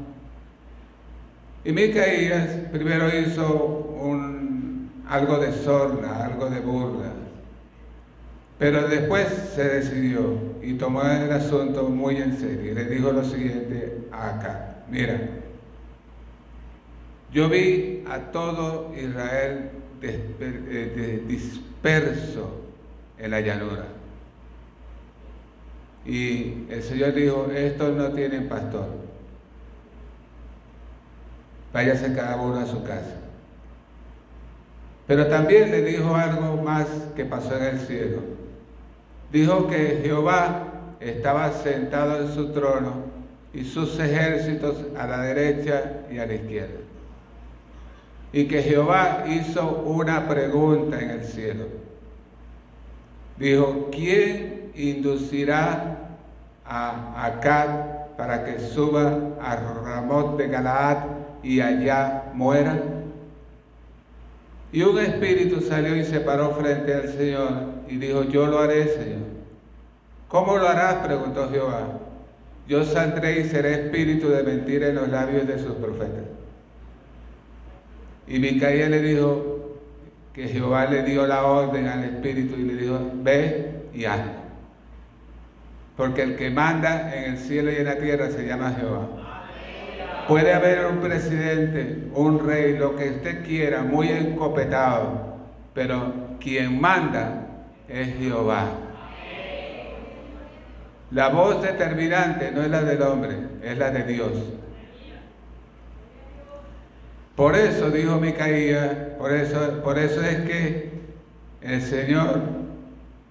Y 1.65 1.73
Micaías 1.73 2.49
primero 2.73 3.09
hizo 3.17 3.97
un, 4.01 4.91
algo 5.09 5.39
de 5.39 5.53
sorna, 5.53 6.25
algo 6.25 6.51
de 6.51 6.61
burla. 6.61 7.26
Pero 8.59 8.89
después 8.89 9.29
se 9.55 9.65
decidió 9.65 10.39
y 10.63 10.75
tomó 10.75 11.03
el 11.03 11.31
asunto 11.31 11.89
muy 11.89 12.17
en 12.17 12.39
serio. 12.39 12.73
Y 12.73 12.75
le 12.75 12.85
dijo 12.87 13.13
lo 13.13 13.23
siguiente 13.23 14.09
acá. 14.11 14.77
Mira, 14.91 15.21
yo 17.33 17.49
vi 17.51 18.03
a 18.09 18.19
todo 18.33 18.95
Israel 18.97 19.71
eh, 20.01 21.23
disperso 21.27 22.63
en 23.19 23.31
la 23.31 23.41
llanura. 23.41 23.85
Y 26.07 26.67
el 26.71 26.83
Señor 26.83 27.13
dijo, 27.13 27.51
estos 27.55 27.95
no 27.95 28.11
tienen 28.13 28.49
pastor. 28.49 28.89
Váyase 31.75 32.15
cada 32.15 32.37
uno 32.37 32.61
a 32.61 32.67
su 32.67 32.83
casa. 32.85 33.17
Pero 35.07 35.27
también 35.27 35.71
le 35.71 35.83
dijo 35.83 36.15
algo 36.15 36.63
más 36.63 36.87
que 37.15 37.25
pasó 37.25 37.57
en 37.59 37.65
el 37.65 37.81
cielo 37.81 38.36
dijo 39.37 39.67
que 39.69 40.01
Jehová 40.03 40.65
estaba 40.99 41.53
sentado 41.53 42.23
en 42.23 42.33
su 42.33 42.53
trono 42.53 43.05
y 43.53 43.65
sus 43.65 43.99
ejércitos 43.99 44.77
a 44.99 45.07
la 45.07 45.21
derecha 45.21 45.93
y 46.11 46.19
a 46.19 46.27
la 46.27 46.35
izquierda. 46.35 46.81
Y 48.33 48.47
que 48.49 48.63
Jehová 48.63 49.25
hizo 49.29 49.83
una 49.85 50.27
pregunta 50.27 50.99
en 50.99 51.11
el 51.11 51.25
cielo. 51.25 51.67
Dijo, 53.37 53.91
¿quién 53.93 54.73
inducirá 54.75 55.99
a 56.65 57.27
Acad 57.27 57.69
para 58.17 58.43
que 58.43 58.59
suba 58.59 59.19
a 59.39 59.57
Ramón 59.85 60.39
de 60.39 60.49
Galaad 60.49 60.99
y 61.43 61.61
allá 61.61 62.31
muera? 62.33 62.81
Y 64.73 64.83
un 64.83 64.99
espíritu 64.99 65.61
salió 65.61 65.95
y 65.95 66.05
se 66.05 66.21
paró 66.21 66.53
frente 66.53 66.95
al 66.95 67.09
Señor 67.13 67.53
y 67.89 67.97
dijo, 67.97 68.25
yo 68.25 68.47
lo 68.47 68.61
haré, 68.61 68.89
Señor. 68.89 69.26
¿Cómo 70.29 70.57
lo 70.57 70.69
harás? 70.69 71.07
preguntó 71.07 71.49
Jehová. 71.51 71.89
Yo 72.69 72.85
saldré 72.85 73.41
y 73.41 73.45
seré 73.45 73.87
espíritu 73.87 74.29
de 74.29 74.43
mentira 74.43 74.89
en 74.89 74.97
los 74.97 75.09
labios 75.09 75.47
de 75.47 75.59
sus 75.59 75.75
profetas. 75.75 76.25
Y 78.27 78.41
Micaía 78.41 78.89
le 78.89 79.01
dijo 79.01 79.79
que 80.33 80.49
Jehová 80.49 80.87
le 80.87 81.05
dio 81.05 81.27
la 81.27 81.45
orden 81.45 81.87
al 81.87 82.05
espíritu 82.05 82.57
y 82.57 82.65
le 82.65 82.75
dijo, 82.75 82.99
ve 83.23 83.85
y 83.95 84.05
hazlo. 84.05 84.33
Porque 85.97 86.23
el 86.23 86.37
que 86.37 86.51
manda 86.51 87.17
en 87.17 87.33
el 87.33 87.39
cielo 87.39 87.71
y 87.71 87.77
en 87.77 87.85
la 87.85 87.97
tierra 87.97 88.29
se 88.31 88.47
llama 88.47 88.75
Jehová. 88.79 89.09
Puede 90.27 90.53
haber 90.53 90.87
un 90.87 90.99
presidente, 90.99 92.09
un 92.15 92.45
rey, 92.45 92.77
lo 92.77 92.97
que 92.97 93.11
usted 93.11 93.45
quiera, 93.47 93.83
muy 93.83 94.09
encopetado, 94.09 95.37
pero 95.73 96.13
quien 96.41 96.81
manda 96.81 97.47
es 97.89 98.13
Jehová. 98.17 98.86
La 101.11 101.29
voz 101.29 101.63
determinante 101.63 102.51
no 102.51 102.63
es 102.63 102.71
la 102.71 102.83
del 102.83 103.01
hombre, 103.03 103.37
es 103.63 103.79
la 103.79 103.91
de 103.91 104.05
Dios. 104.05 104.33
Por 107.37 107.55
eso 107.55 107.91
dijo 107.91 108.19
Micaías, 108.19 108.91
por 109.19 109.33
eso, 109.33 109.83
por 109.85 109.99
eso 109.99 110.23
es 110.23 110.39
que 110.41 110.91
el 111.61 111.83
Señor 111.83 112.41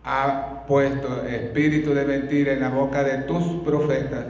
ha 0.03 0.63
puesto 0.67 1.25
espíritu 1.25 1.93
de 1.93 2.05
mentira 2.05 2.53
en 2.53 2.61
la 2.61 2.69
boca 2.69 3.03
de 3.03 3.23
tus 3.23 3.63
profetas 3.63 4.25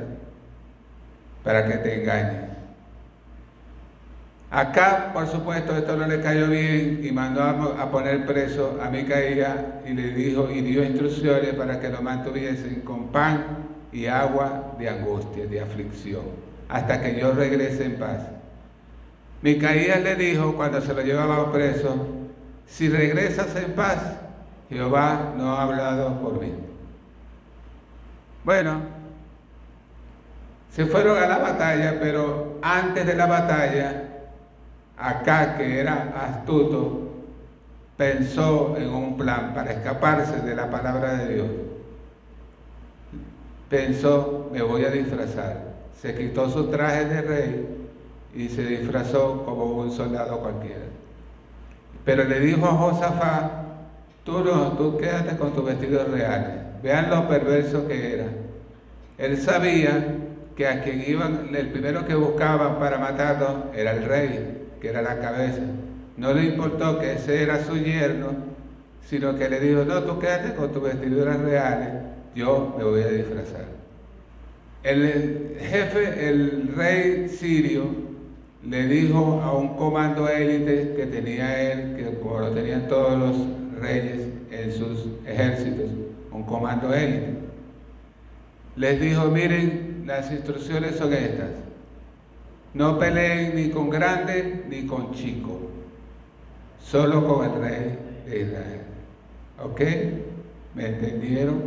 para 1.44 1.68
que 1.68 1.78
te 1.78 2.02
engañen. 2.02 2.55
Acá, 4.52 5.12
por 5.14 5.28
supuesto, 5.28 5.76
esto 5.76 5.98
no 5.98 6.08
le 6.08 6.22
cayó 6.22 6.48
bien 6.48 7.02
y 7.04 7.12
mandó 7.12 7.44
a, 7.44 7.92
poner 7.92 8.26
preso 8.26 8.80
a 8.82 8.90
Micaías 8.90 9.56
y 9.86 9.94
le 9.94 10.10
dijo 10.10 10.50
y 10.50 10.62
dio 10.62 10.84
instrucciones 10.84 11.54
para 11.56 11.80
que 11.80 11.90
lo 11.90 12.02
mantuviesen 12.02 12.82
con 12.82 13.08
pan 13.08 13.44
y 13.92 14.06
agua 14.06 14.76
de 14.78 14.88
angustia, 14.88 15.46
de 15.48 15.62
aflicción, 15.62 16.24
hasta 16.70 17.02
que 17.02 17.20
yo 17.20 17.34
regrese 17.34 17.86
en 17.86 17.96
paz. 17.98 18.22
Micaías 19.42 20.02
le 20.02 20.16
dijo 20.16 20.56
cuando 20.56 20.80
se 20.80 20.94
lo 20.94 21.02
llevaba 21.02 21.52
preso, 21.52 22.08
si 22.68 22.90
regresas 22.90 23.56
en 23.56 23.74
paz, 23.74 24.18
Jehová 24.70 25.34
no 25.38 25.56
ha 25.56 25.64
hablado 25.64 26.20
por 26.22 26.40
mí. 26.40 26.52
Bueno, 28.44 28.82
se 30.72 30.86
fueron 30.86 31.22
a 31.22 31.28
la 31.28 31.38
batalla, 31.38 32.00
pero 32.00 32.60
antes 32.62 33.06
de 33.06 33.16
la 33.16 33.26
batalla, 33.26 34.05
acá 34.98 35.58
que 35.58 35.80
era 35.80 36.14
astuto, 36.18 37.06
pensó 37.98 38.76
en 38.78 38.90
un 38.90 39.18
plan 39.18 39.54
para 39.54 39.72
escaparse 39.72 40.42
de 40.42 40.56
la 40.56 40.70
palabra 40.70 41.16
de 41.16 41.34
Dios. 41.34 41.48
Pensó, 43.70 44.50
me 44.52 44.62
voy 44.62 44.86
a 44.86 44.92
disfrazar. 44.92 45.76
Se 46.02 46.14
quitó 46.16 46.50
su 46.50 46.68
traje 46.68 47.06
de 47.06 47.22
rey 47.22 47.88
y 48.36 48.50
se 48.50 48.64
disfrazó 48.64 49.44
como 49.46 49.66
un 49.66 49.92
soldado 49.92 50.40
cualquiera. 50.40 50.86
Pero 52.04 52.26
le 52.26 52.40
dijo 52.40 52.66
a 52.66 52.74
Josafat, 52.74 53.52
tú 54.24 54.44
no, 54.44 54.74
tú 54.74 54.98
quédate 54.98 55.38
con 55.38 55.54
tus 55.54 55.66
vestidos 55.66 56.10
reales. 56.12 56.82
Vean 56.84 57.10
lo 57.10 57.28
perverso 57.28 57.88
que 57.88 58.14
era. 58.14 58.28
Él 59.18 59.38
sabía 59.38 60.06
que 60.56 60.68
a 60.68 60.84
quien 60.84 61.04
iban, 61.08 61.50
el 61.54 61.70
primero 61.70 62.06
que 62.06 62.14
buscaban 62.14 62.78
para 62.78 62.98
matarlo 62.98 63.72
era 63.74 63.92
el 63.94 64.04
rey, 64.04 64.64
era 64.88 65.02
la 65.02 65.19
cabeza. 65.19 65.62
No 66.17 66.34
le 66.34 66.45
importó 66.45 67.00
que 67.00 67.13
ese 67.13 67.43
era 67.43 67.63
su 67.63 67.78
yerno, 67.78 68.30
sino 69.06 69.38
que 69.38 69.50
le 69.50 69.60
dijo, 69.60 69.84
no, 69.86 70.04
tú 70.04 70.19
quédate 70.19 70.56
con 70.56 70.71
tus 70.71 70.84
vestiduras 70.84 71.39
reales, 71.39 71.89
yo 72.36 72.76
me 72.78 72.84
voy 72.84 73.02
a 73.02 73.08
disfrazar. 73.08 73.65
El 74.84 75.58
jefe, 75.60 76.30
el 76.30 76.74
rey 76.76 77.28
sirio, 77.30 77.86
le 78.67 78.88
dijo 78.88 79.41
a 79.43 79.56
un 79.56 79.76
comando 79.76 80.28
élite 80.28 80.93
que 80.95 81.06
tenía 81.06 81.71
él, 81.71 81.95
que 81.95 82.19
como 82.19 82.39
lo 82.39 82.52
tenían 82.52 82.88
todos 82.88 83.17
los 83.17 83.80
reyes 83.80 84.28
en 84.52 84.71
sus 84.71 85.08
ejércitos, 85.26 85.89
un 86.32 86.43
comando 86.43 86.93
élite. 86.93 87.36
Les 88.76 89.00
dijo, 89.00 89.26
miren, 89.26 90.04
las 90.06 90.32
instrucciones 90.32 90.95
son 90.95 91.13
estas. 91.13 91.64
No 92.76 93.00
peleen 93.00 93.56
ni 93.56 93.70
con 93.70 93.90
grande 93.90 94.66
ni 94.70 94.86
con 94.86 95.14
chico, 95.14 95.62
solo 96.78 97.26
con 97.26 97.46
el 97.46 97.62
rey 97.62 98.00
de 98.28 98.42
Israel. 98.42 98.82
¿Ok? 99.64 99.82
¿Me 100.76 100.88
entendieron? 100.88 101.64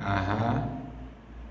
Ajá. 0.00 0.68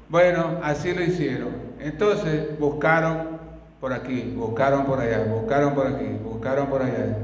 Bueno, 0.07 0.59
así 0.63 0.93
lo 0.93 1.03
hicieron. 1.03 1.49
Entonces 1.81 2.57
buscaron 2.57 3.39
por 3.81 3.91
aquí, 3.91 4.33
buscaron 4.37 4.85
por 4.85 5.01
allá, 5.01 5.25
buscaron 5.25 5.75
por 5.75 5.87
aquí, 5.87 6.05
buscaron 6.23 6.67
por 6.67 6.81
allá. 6.81 7.17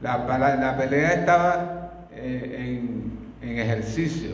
La, 0.00 0.76
pelea 0.78 1.14
estaba 1.14 2.06
eh, 2.12 2.80
en, 3.42 3.58
ejercicio, 3.58 4.30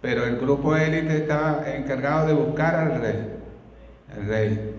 pero 0.00 0.24
el 0.24 0.36
grupo 0.36 0.76
élite 0.76 1.16
estaba 1.16 1.64
encargado 1.66 2.28
de 2.28 2.34
buscar 2.34 2.76
al 2.76 3.00
rey, 3.00 3.28
el 4.16 4.28
rey. 4.28 4.74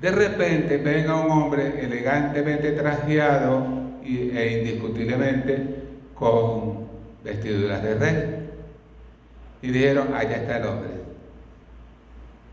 De 0.00 0.10
repente 0.10 0.76
ven 0.76 1.08
a 1.08 1.16
un 1.16 1.30
hombre 1.30 1.84
elegantemente 1.84 2.72
trajeado 2.72 3.66
e 4.04 4.58
indiscutiblemente 4.60 5.84
con 6.14 6.86
vestiduras 7.24 7.82
de 7.82 7.94
rey. 7.94 8.50
Y 9.62 9.70
dijeron, 9.70 10.14
allá 10.14 10.36
está 10.36 10.58
el 10.58 10.66
hombre. 10.66 10.90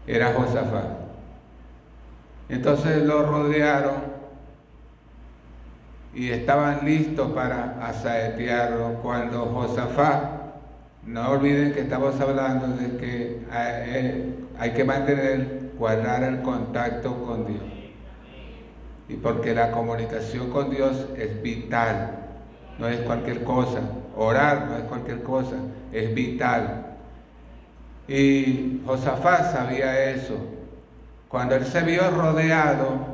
Era 0.07 0.33
Josafat. 0.33 1.03
Entonces 2.49 3.03
lo 3.03 3.23
rodearon 3.23 4.13
y 6.13 6.29
estaban 6.29 6.85
listos 6.85 7.31
para 7.31 7.85
asaetearlo 7.85 8.99
cuando 9.01 9.45
Josafat, 9.45 10.43
no 11.05 11.31
olviden 11.31 11.73
que 11.73 11.81
estamos 11.81 12.19
hablando 12.21 12.67
de 12.67 12.97
que 12.97 13.39
hay 14.59 14.71
que 14.71 14.83
mantener, 14.83 15.62
guardar 15.77 16.23
el 16.23 16.41
contacto 16.41 17.13
con 17.23 17.45
Dios. 17.45 17.63
Y 19.09 19.15
porque 19.15 19.53
la 19.53 19.71
comunicación 19.71 20.49
con 20.49 20.69
Dios 20.69 21.07
es 21.17 21.41
vital, 21.41 22.19
no 22.79 22.87
es 22.87 22.99
cualquier 23.01 23.43
cosa. 23.43 23.81
Orar 24.15 24.67
no 24.67 24.77
es 24.77 24.83
cualquier 24.83 25.23
cosa, 25.23 25.55
es 25.91 26.13
vital. 26.13 26.85
Y 28.07 28.81
Josafat 28.85 29.51
sabía 29.51 30.11
eso. 30.11 30.35
Cuando 31.27 31.55
él 31.55 31.65
se 31.65 31.81
vio 31.81 32.09
rodeado, 32.11 33.13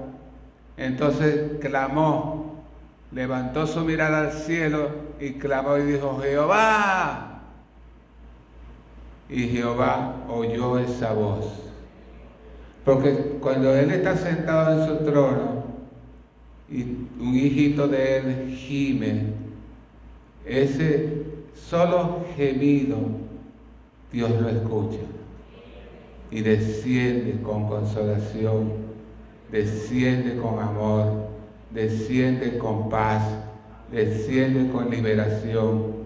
entonces 0.77 1.59
clamó, 1.61 2.63
levantó 3.11 3.65
su 3.65 3.81
mirada 3.81 4.19
al 4.21 4.31
cielo 4.31 4.89
y 5.19 5.33
clamó 5.33 5.77
y 5.77 5.83
dijo, 5.83 6.19
Jehová. 6.21 7.41
Y 9.29 9.47
Jehová 9.47 10.15
oyó 10.27 10.79
esa 10.79 11.13
voz. 11.13 11.68
Porque 12.85 13.37
cuando 13.41 13.75
él 13.75 13.91
está 13.91 14.15
sentado 14.15 14.81
en 14.81 14.87
su 14.87 15.03
trono 15.03 15.63
y 16.69 16.81
un 17.19 17.35
hijito 17.35 17.87
de 17.87 18.17
él 18.17 18.55
gime, 18.55 19.33
ese 20.45 21.23
solo 21.53 22.25
gemido 22.35 22.97
Dios 24.11 24.31
lo 24.41 24.49
escucha 24.49 24.99
y 26.31 26.41
desciende 26.41 27.41
con 27.41 27.67
consolación, 27.67 28.71
desciende 29.51 30.37
con 30.37 30.59
amor, 30.59 31.27
desciende 31.71 32.57
con 32.57 32.89
paz, 32.89 33.23
desciende 33.91 34.71
con 34.71 34.89
liberación. 34.89 35.99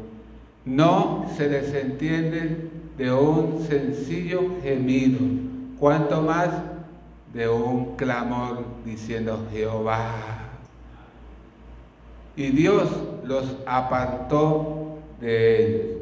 No 0.66 1.26
se 1.36 1.50
desentiende 1.50 2.70
de 2.98 3.12
un 3.12 3.62
sencillo 3.68 4.42
gemido, 4.62 5.20
cuanto 5.84 6.22
más 6.22 6.48
de 7.34 7.50
un 7.50 7.98
clamor 7.98 8.64
diciendo 8.86 9.46
Jehová. 9.52 10.14
Y 12.38 12.52
Dios 12.52 12.90
los 13.26 13.58
apartó 13.66 15.00
de 15.20 15.58
ellos 15.60 15.98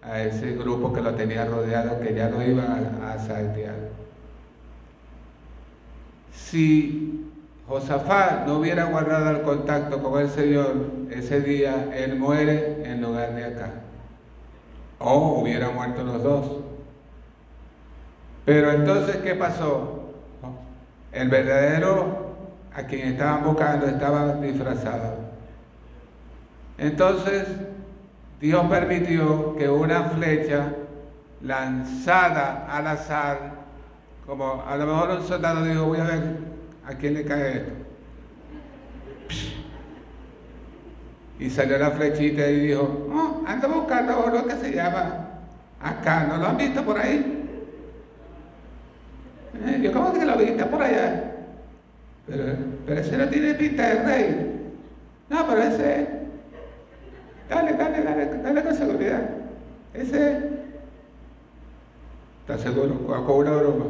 a 0.00 0.22
ese 0.22 0.52
grupo 0.52 0.92
que 0.92 1.00
lo 1.00 1.16
tenía 1.16 1.44
rodeado, 1.44 1.98
que 1.98 2.14
ya 2.14 2.30
lo 2.30 2.40
iban 2.40 3.00
a, 3.02 3.18
saltear. 3.18 3.74
Si 6.32 7.28
Josafat 7.66 8.46
no 8.46 8.60
hubiera 8.60 8.84
guardado 8.84 9.30
el 9.30 9.42
contacto 9.42 10.00
con 10.00 10.22
el 10.22 10.30
Señor 10.30 10.86
ese 11.10 11.40
día, 11.40 11.90
él 11.96 12.16
muere 12.16 12.88
en 12.88 13.02
lugar 13.02 13.34
de 13.34 13.44
acá. 13.44 13.70
O 15.00 15.40
hubieran 15.40 15.74
muerto 15.74 16.04
los 16.04 16.22
dos. 16.22 16.75
Pero 18.46 18.70
entonces, 18.70 19.16
¿qué 19.16 19.34
pasó? 19.34 20.14
El 21.12 21.28
verdadero 21.28 22.36
a 22.72 22.84
quien 22.84 23.08
estaban 23.08 23.42
buscando 23.44 23.86
estaba 23.86 24.34
disfrazado. 24.34 25.16
Entonces, 26.78 27.48
Dios 28.40 28.64
permitió 28.68 29.56
que 29.56 29.68
una 29.68 30.04
flecha 30.04 30.68
lanzada 31.42 32.68
al 32.70 32.86
azar, 32.86 33.52
como 34.26 34.62
a 34.64 34.76
lo 34.76 34.86
mejor 34.86 35.10
un 35.10 35.26
soldado 35.26 35.64
dijo, 35.64 35.86
voy 35.86 35.98
a 35.98 36.04
ver 36.04 36.36
a 36.86 36.94
quién 36.94 37.14
le 37.14 37.24
cae 37.24 37.56
esto. 37.56 37.72
Y 41.40 41.50
salió 41.50 41.78
la 41.78 41.90
flechita 41.90 42.46
y 42.46 42.68
dijo, 42.68 43.08
oh, 43.12 43.42
ando 43.44 43.68
buscando 43.68 44.30
lo 44.32 44.46
que 44.46 44.54
se 44.54 44.72
llama 44.72 45.30
acá, 45.82 46.26
¿no 46.28 46.36
lo 46.36 46.46
han 46.46 46.56
visto 46.56 46.84
por 46.84 46.98
ahí? 46.98 47.45
Eh, 49.64 49.80
yo 49.82 49.92
como 49.92 50.12
que 50.12 50.24
lo 50.24 50.36
vi, 50.36 50.44
está 50.44 50.70
por 50.70 50.82
allá. 50.82 51.32
Pero, 52.26 52.44
pero 52.86 53.00
ese 53.00 53.16
no 53.16 53.28
tiene 53.28 53.54
pinta 53.54 53.88
de 53.88 54.02
rey. 54.02 54.52
No, 55.28 55.46
pero 55.46 55.62
ese 55.62 56.16
Dale, 57.48 57.74
dale, 57.74 58.02
dale, 58.02 58.26
dale 58.42 58.62
con 58.62 58.74
seguridad. 58.74 59.22
Ese, 59.94 60.56
¿Estás 62.40 62.60
seguro? 62.60 62.94
Con 63.06 63.36
una 63.38 63.56
broma. 63.56 63.84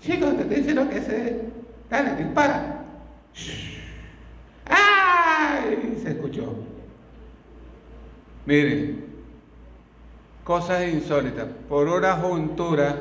Chicos, 0.00 0.36
te 0.36 0.44
dice 0.44 0.74
lo 0.74 0.88
que 0.88 1.00
sé. 1.00 1.40
Dale, 1.88 2.16
dispara. 2.16 2.84
¡Ay! 4.66 5.98
Se 6.02 6.10
escuchó. 6.10 6.54
Miren, 8.46 9.04
cosas 10.44 10.88
insólitas. 10.88 11.46
Por 11.68 11.88
una 11.88 12.14
juntura, 12.16 12.96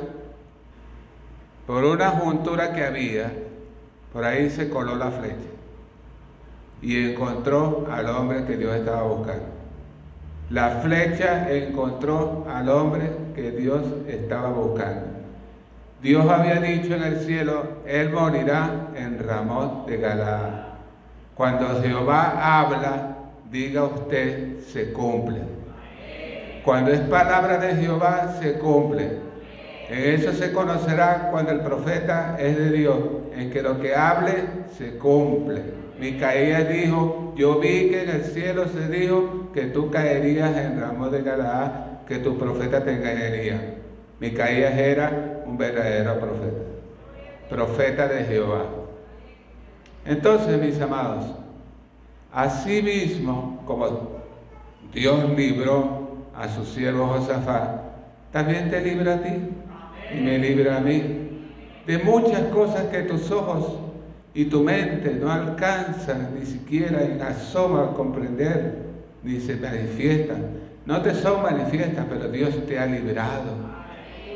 por 1.65 1.83
una 1.83 2.09
juntura 2.11 2.73
que 2.73 2.83
había, 2.83 3.31
por 4.13 4.23
ahí 4.23 4.49
se 4.49 4.69
coló 4.69 4.95
la 4.95 5.11
flecha 5.11 5.35
y 6.81 7.11
encontró 7.11 7.87
al 7.91 8.09
hombre 8.09 8.45
que 8.45 8.57
Dios 8.57 8.75
estaba 8.75 9.03
buscando. 9.03 9.45
La 10.49 10.81
flecha 10.81 11.49
encontró 11.49 12.45
al 12.49 12.67
hombre 12.67 13.09
que 13.35 13.51
Dios 13.51 13.83
estaba 14.07 14.49
buscando. 14.49 15.05
Dios 16.01 16.29
había 16.29 16.55
dicho 16.55 16.95
en 16.95 17.03
el 17.03 17.19
cielo, 17.19 17.63
Él 17.85 18.09
morirá 18.09 18.87
en 18.95 19.19
Ramón 19.19 19.85
de 19.85 19.97
Galaad. 19.97 20.71
Cuando 21.35 21.81
Jehová 21.81 22.59
habla, 22.59 23.17
diga 23.51 23.83
usted, 23.83 24.59
se 24.61 24.91
cumple. 24.91 25.39
Cuando 26.65 26.91
es 26.91 26.99
palabra 27.01 27.57
de 27.57 27.75
Jehová, 27.75 28.35
se 28.39 28.53
cumple. 28.59 29.30
En 29.91 30.13
eso 30.13 30.31
se 30.31 30.53
conocerá 30.53 31.27
cuando 31.31 31.51
el 31.51 31.59
profeta 31.59 32.37
es 32.39 32.57
de 32.57 32.71
Dios, 32.71 32.97
en 33.35 33.49
que 33.49 33.61
lo 33.61 33.77
que 33.81 33.93
hable 33.93 34.45
se 34.77 34.97
cumple. 34.97 35.61
Micaías 35.99 36.69
dijo, 36.69 37.33
yo 37.35 37.59
vi 37.59 37.89
que 37.89 38.03
en 38.03 38.09
el 38.09 38.23
cielo 38.23 38.69
se 38.69 38.87
dijo 38.87 39.49
que 39.53 39.63
tú 39.63 39.91
caerías 39.91 40.55
en 40.55 40.79
ramos 40.79 41.11
de 41.11 41.21
Galaad, 41.23 42.05
que 42.07 42.19
tu 42.19 42.37
profeta 42.37 42.81
te 42.85 42.93
engañaría. 42.93 43.79
Micaías 44.21 44.77
era 44.77 45.43
un 45.45 45.57
verdadero 45.57 46.17
profeta, 46.21 46.61
profeta 47.49 48.07
de 48.07 48.23
Jehová. 48.23 48.63
Entonces, 50.05 50.57
mis 50.57 50.79
amados, 50.79 51.25
así 52.31 52.81
mismo 52.81 53.61
como 53.67 54.21
Dios 54.93 55.29
libró 55.35 56.11
a 56.33 56.47
su 56.47 56.63
siervo 56.63 57.07
Josafat, 57.07 57.81
también 58.31 58.71
te 58.71 58.79
libra 58.79 59.15
a 59.15 59.21
ti 59.21 59.49
y 60.13 60.21
me 60.21 60.37
libra 60.37 60.77
a 60.77 60.79
mí 60.81 61.21
de 61.85 61.97
muchas 61.97 62.41
cosas 62.53 62.85
que 62.85 63.01
tus 63.03 63.31
ojos 63.31 63.77
y 64.33 64.45
tu 64.45 64.61
mente 64.61 65.17
no 65.19 65.31
alcanzan 65.31 66.35
ni 66.39 66.45
siquiera 66.45 67.03
en 67.03 67.21
asoma 67.21 67.83
a 67.83 67.93
comprender, 67.93 68.75
ni 69.23 69.39
se 69.39 69.55
manifiestan. 69.55 70.61
No 70.85 71.01
te 71.01 71.13
son 71.13 71.43
manifiestas, 71.43 72.05
pero 72.09 72.29
Dios 72.29 72.65
te 72.65 72.79
ha 72.79 72.85
librado. 72.85 73.55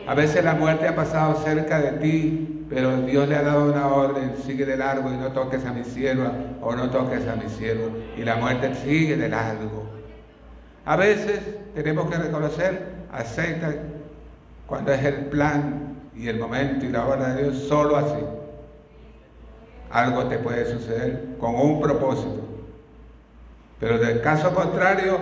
A 0.07 0.13
veces 0.13 0.43
la 0.43 0.53
muerte 0.53 0.87
ha 0.87 0.95
pasado 0.95 1.41
cerca 1.43 1.79
de 1.79 1.91
ti, 1.93 2.65
pero 2.69 3.01
Dios 3.01 3.27
le 3.27 3.35
ha 3.35 3.41
dado 3.41 3.71
una 3.71 3.87
orden, 3.87 4.33
sigue 4.45 4.65
de 4.65 4.77
largo 4.77 5.11
y 5.11 5.17
no 5.17 5.31
toques 5.31 5.65
a 5.65 5.71
mi 5.71 5.83
sierva 5.83 6.33
o 6.61 6.75
no 6.75 6.89
toques 6.89 7.27
a 7.27 7.35
mi 7.35 7.49
siervo. 7.49 7.89
Y 8.17 8.23
la 8.23 8.35
muerte 8.35 8.75
sigue 8.83 9.15
de 9.15 9.29
largo. 9.29 9.85
A 10.85 10.95
veces 10.95 11.39
tenemos 11.73 12.09
que 12.09 12.17
reconocer, 12.17 12.79
acepta 13.11 13.73
cuando 14.67 14.91
es 14.93 15.03
el 15.03 15.25
plan 15.25 15.95
y 16.15 16.27
el 16.27 16.39
momento 16.39 16.85
y 16.85 16.89
la 16.89 17.05
hora 17.05 17.33
de 17.33 17.43
Dios, 17.43 17.57
solo 17.67 17.97
así. 17.97 18.19
Algo 19.91 20.25
te 20.25 20.39
puede 20.39 20.65
suceder 20.65 21.35
con 21.39 21.55
un 21.55 21.81
propósito. 21.81 22.41
Pero 23.79 23.97
del 23.97 24.21
caso 24.21 24.53
contrario, 24.53 25.19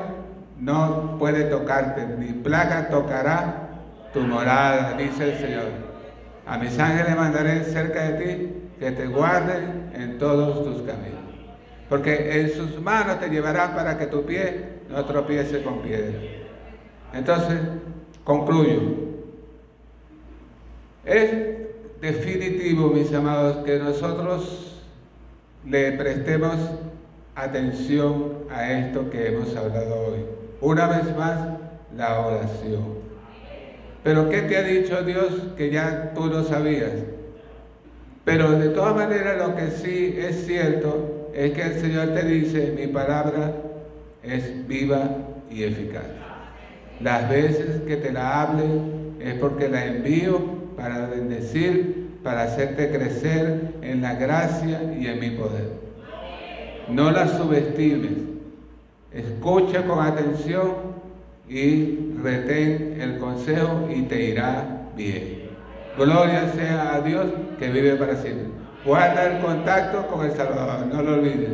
no 0.59 1.17
puede 1.19 1.45
tocarte, 1.45 2.05
ni 2.17 2.27
plaga 2.33 2.89
tocará 2.89 3.69
tu 4.13 4.21
morada, 4.21 4.95
dice 4.97 5.33
el 5.33 5.39
Señor. 5.39 5.65
A 6.45 6.57
mis 6.57 6.77
ángeles 6.77 7.15
mandaré 7.15 7.63
cerca 7.63 8.03
de 8.03 8.13
ti 8.13 8.53
que 8.79 8.91
te 8.91 9.07
guarden 9.07 9.91
en 9.93 10.17
todos 10.17 10.63
tus 10.63 10.83
caminos. 10.83 11.21
Porque 11.89 12.41
en 12.41 12.49
sus 12.51 12.79
manos 12.81 13.19
te 13.19 13.29
llevarán 13.29 13.75
para 13.75 13.97
que 13.97 14.07
tu 14.07 14.25
pie 14.25 14.79
no 14.89 15.03
tropiece 15.05 15.63
con 15.63 15.81
piedra. 15.81 16.13
Entonces, 17.13 17.59
concluyo. 18.23 19.12
Es 21.05 21.31
definitivo, 22.01 22.89
mis 22.89 23.13
amados, 23.13 23.65
que 23.65 23.77
nosotros 23.77 24.81
le 25.65 25.91
prestemos 25.93 26.55
atención 27.35 28.45
a 28.49 28.71
esto 28.71 29.09
que 29.09 29.27
hemos 29.27 29.55
hablado 29.55 29.95
hoy. 29.95 30.25
Una 30.61 30.87
vez 30.87 31.17
más, 31.17 31.39
la 31.95 32.19
oración. 32.19 33.03
Pero 34.03 34.29
¿qué 34.29 34.43
te 34.43 34.57
ha 34.57 34.63
dicho 34.63 35.01
Dios 35.03 35.29
que 35.57 35.71
ya 35.71 36.13
tú 36.13 36.27
lo 36.27 36.43
sabías? 36.43 36.91
Pero 38.25 38.51
de 38.51 38.69
todas 38.69 38.95
maneras 38.95 39.37
lo 39.37 39.55
que 39.55 39.71
sí 39.71 40.15
es 40.17 40.45
cierto 40.45 41.29
es 41.33 41.51
que 41.53 41.61
el 41.61 41.73
Señor 41.79 42.09
te 42.09 42.23
dice, 42.23 42.73
mi 42.77 42.87
palabra 42.87 43.53
es 44.21 44.67
viva 44.67 45.09
y 45.49 45.63
eficaz. 45.63 46.05
Las 47.01 47.29
veces 47.29 47.81
que 47.87 47.97
te 47.97 48.11
la 48.11 48.41
hable 48.41 48.63
es 49.19 49.33
porque 49.35 49.67
la 49.67 49.85
envío 49.85 50.52
para 50.75 51.07
bendecir, 51.07 52.19
para 52.23 52.43
hacerte 52.43 52.89
crecer 52.89 53.75
en 53.81 54.01
la 54.01 54.15
gracia 54.15 54.81
y 54.99 55.07
en 55.07 55.19
mi 55.19 55.31
poder. 55.31 55.69
No 56.89 57.11
la 57.11 57.27
subestimes. 57.27 58.11
Escucha 59.11 59.83
con 59.83 59.99
atención 59.99 60.93
y 61.47 62.13
retén 62.21 62.97
el 62.99 63.19
consejo 63.19 63.87
y 63.93 64.03
te 64.03 64.23
irá 64.23 64.89
bien. 64.95 65.43
Gloria 65.97 66.51
sea 66.53 66.95
a 66.95 67.01
Dios 67.01 67.27
que 67.59 67.69
vive 67.69 67.95
para 67.95 68.15
siempre. 68.15 68.47
Guarda 68.85 69.35
el 69.35 69.41
contacto 69.41 70.07
con 70.07 70.25
el 70.25 70.31
Salvador, 70.31 70.87
no 70.87 71.01
lo 71.01 71.13
olvides. 71.15 71.49